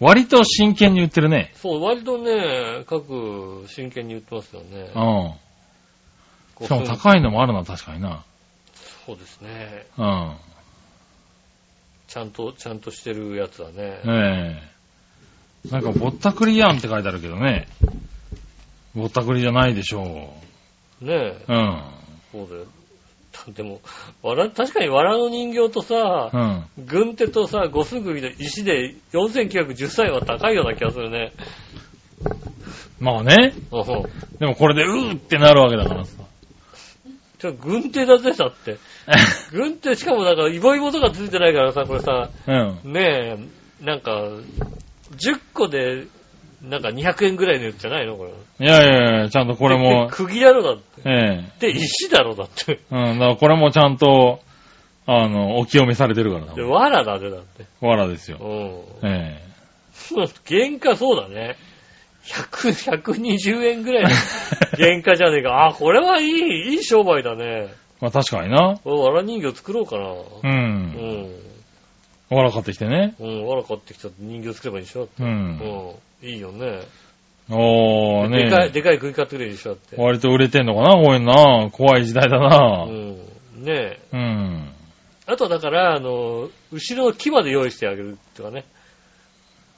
[0.00, 1.52] 割と真剣に言ってるね。
[1.56, 4.90] そう、割とね、各真剣に言ってますよね。
[4.94, 6.66] うん。
[6.66, 8.24] しかも高いのもあるな、確かにな。
[9.06, 9.86] そうですね。
[9.98, 10.36] うん。
[12.08, 14.00] ちゃんと、ちゃんとしてるやつはね。
[14.04, 14.75] ええ
[15.70, 17.66] なんか、ぼったくりやんって書いてあるけどね。
[18.94, 20.04] ぼったくりじゃないでしょ
[21.00, 21.44] ねえ。
[21.48, 21.52] う。
[21.52, 21.82] うん。
[22.32, 22.64] そうだよ。
[23.54, 23.80] でも、
[24.22, 26.64] わら、確かに藁の人形とさ、うん。
[26.86, 31.32] 軍手とさ、五寸釘の石で4910歳は高いような気がするね。
[32.98, 33.54] まあね。
[33.70, 36.22] うんでもこれで、うーってなるわけだからさ。
[37.38, 38.78] ちょ、軍手だぜ、だって。
[39.52, 42.92] 軍手、しかもなんか、イボイボとかついてないからさ、これさ、うん。
[42.92, 43.38] ね
[43.80, 44.30] え、なんか、
[45.12, 46.04] 10個で、
[46.62, 48.16] なんか200円ぐらいのやつじゃないの？
[48.16, 48.66] これ。
[48.66, 51.02] いやいやいや、ちゃんとこれもで、釘だろ、だって。
[51.04, 52.80] えで、石だろ、だって。
[52.90, 52.94] え。
[52.94, 54.40] うん、だからこれもちゃんと、
[55.06, 56.68] あの、お清めされてるからで、な。
[56.68, 57.66] 藁だぜ、だって。
[57.80, 58.38] わらですよ。
[58.40, 59.08] うん。
[59.08, 59.42] え
[60.48, 61.56] 原価そうだね。
[62.24, 64.10] 100、120円ぐらいの
[64.76, 65.66] 原価じゃねえか。
[65.66, 67.44] あ、これはいい、いい商売だね。
[67.44, 68.78] えまあ確かにな。
[68.84, 70.10] おわら人形作ろうかな。
[70.10, 70.16] う。
[70.42, 71.45] うんん。
[72.30, 73.14] わら買ってきてね。
[73.20, 75.02] うん、わら買ってきたって人形作ればいいでしょ。
[75.02, 75.08] う。
[75.18, 75.94] うんん。
[76.22, 76.80] いいよね。
[77.48, 79.96] おー、でかい、ねでかい釘買ってくれるでしょ、だって。
[79.96, 81.70] 割と売れてんのかなこういうのな。
[81.70, 82.90] 怖い時代だなう。
[82.90, 83.16] ん。
[83.62, 84.00] ねえ。
[84.12, 84.72] うん。
[85.26, 88.64] あとはだから、あの、後ろの木まで用意してあげるとかね。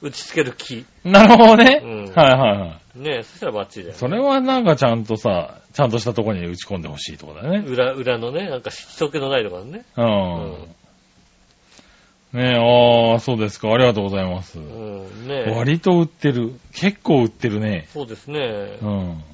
[0.00, 0.86] 打ち付ける木。
[1.04, 1.80] なるほどね。
[1.82, 2.98] うんはいはいはい。
[3.00, 3.98] ねえ、そしたらバッチリだよ、ね。
[3.98, 7.58] それはなんかちゃんとさ、ちゃんとしたところに打ち込んでほしいとこだね。
[7.66, 9.84] 裏、裏のね、なんか人気のないところね。
[9.96, 10.02] う。
[10.02, 10.74] うん
[12.32, 13.72] ねえ、ああ、そうですか。
[13.72, 14.58] ありがとうございます。
[14.58, 15.28] うん。
[15.28, 15.50] ねえ。
[15.50, 16.52] 割と売ってる。
[16.74, 17.88] 結構売ってるね。
[17.92, 18.86] そうですねう。
[18.86, 19.24] ん。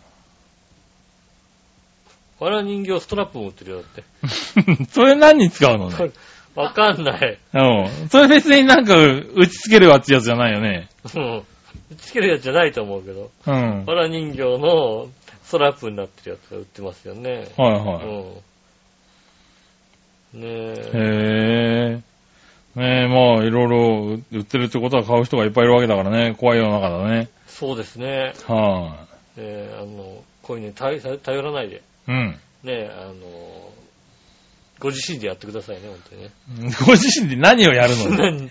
[2.38, 4.04] わら人形ストラップも売ってるよ、だって。
[4.90, 6.10] それ何に使うのね？
[6.54, 7.38] わかんない。
[7.52, 7.58] う
[8.04, 8.08] ん。
[8.08, 10.88] それ別になんか打ち付けるやつやつじゃないよね。
[11.14, 11.38] うん。
[11.38, 13.30] 打ち付けるやつじゃないと思うけど。
[13.46, 13.84] うん。
[13.86, 15.08] わら人形の
[15.42, 17.48] ストラップになってるやつが売ってますよね。
[17.56, 18.06] はいうはい。
[20.36, 20.40] ん。
[20.40, 20.90] ねえ。
[20.94, 22.13] へえ。
[22.76, 26.34] ねえ、まあ、いろいろ売ってるってことは買う人がいっぱいいるわけだからね。
[26.34, 27.28] 怖い世の中だね。
[27.46, 28.32] そうですね。
[28.46, 29.06] は
[29.36, 31.76] えーあの、こういうね、頼頼らないで。
[31.76, 31.80] い。
[32.08, 32.30] うん。
[32.30, 33.14] ねえ、あの、
[34.80, 36.30] ご自身でやってくださいね、本当にね。
[36.86, 38.10] ご自身で何をやるの？
[38.18, 38.50] 何？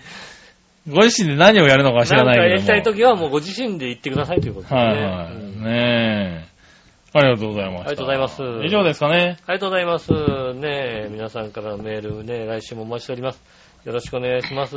[0.88, 2.50] ご自身で何をやるのか知らないけども。
[2.50, 4.80] やりたいときはもうご自身で言ってくださいということですね。
[4.80, 5.32] はいはい。
[5.32, 6.54] うんねえ。
[7.16, 7.90] ありがとうございました。
[7.90, 9.36] ありがとうございます以上ですかね。
[9.46, 10.10] ありがとうございます。
[10.54, 13.40] ねえ、皆さんからのメールね、来週もお待ちしております。
[13.84, 14.76] よろしくお願いします。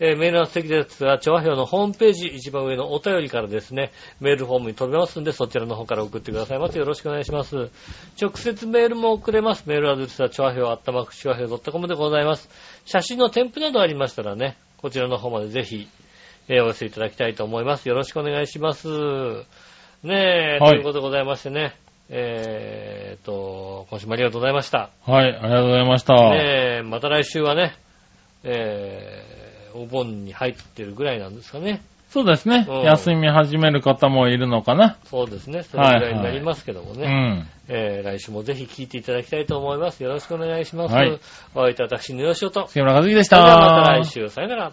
[0.00, 6.78] えーメールは素敵ですが、調和表のホームページ一番上のお便りからですね、メールフォームに飛べますんで、そちらの方から送ってくださいませ。
[6.78, 7.70] よろしくお願いします。
[8.20, 9.64] 直接メールも送れます。
[9.66, 12.48] メールアドレスは調和表、あったまく調和表 .com でございます。
[12.86, 15.86] 写真の添付などありましたらね、こちらの方までぜひ、
[16.48, 17.88] えーお寄せいただきたいと思います。
[17.88, 18.88] よろしくお願いします。
[20.02, 21.74] ねえ、はいということでございましてね、
[22.08, 24.90] えーっと、今週もありがとうございました。
[25.04, 26.14] はい、ありがとうございました。
[26.14, 27.74] ねえ、また来週はね、
[28.44, 31.82] えー、お盆に入ってるぐらいなんですかね。
[32.10, 32.66] そうですね。
[32.68, 34.96] うん休み始める方もいるのかな。
[35.04, 35.62] そうですね。
[35.62, 37.04] それぐらいになりますけどもね。
[37.04, 37.48] うん。
[37.68, 40.02] えー、来週もぜひ聞いていただきたいと思います。
[40.02, 40.94] よろしくお願いします。
[40.94, 41.20] はい
[41.54, 42.66] お会いいたい私、ぬよしおと。
[42.68, 43.36] 杉村和樹でした。
[43.36, 44.72] それではまた来週、さよなら。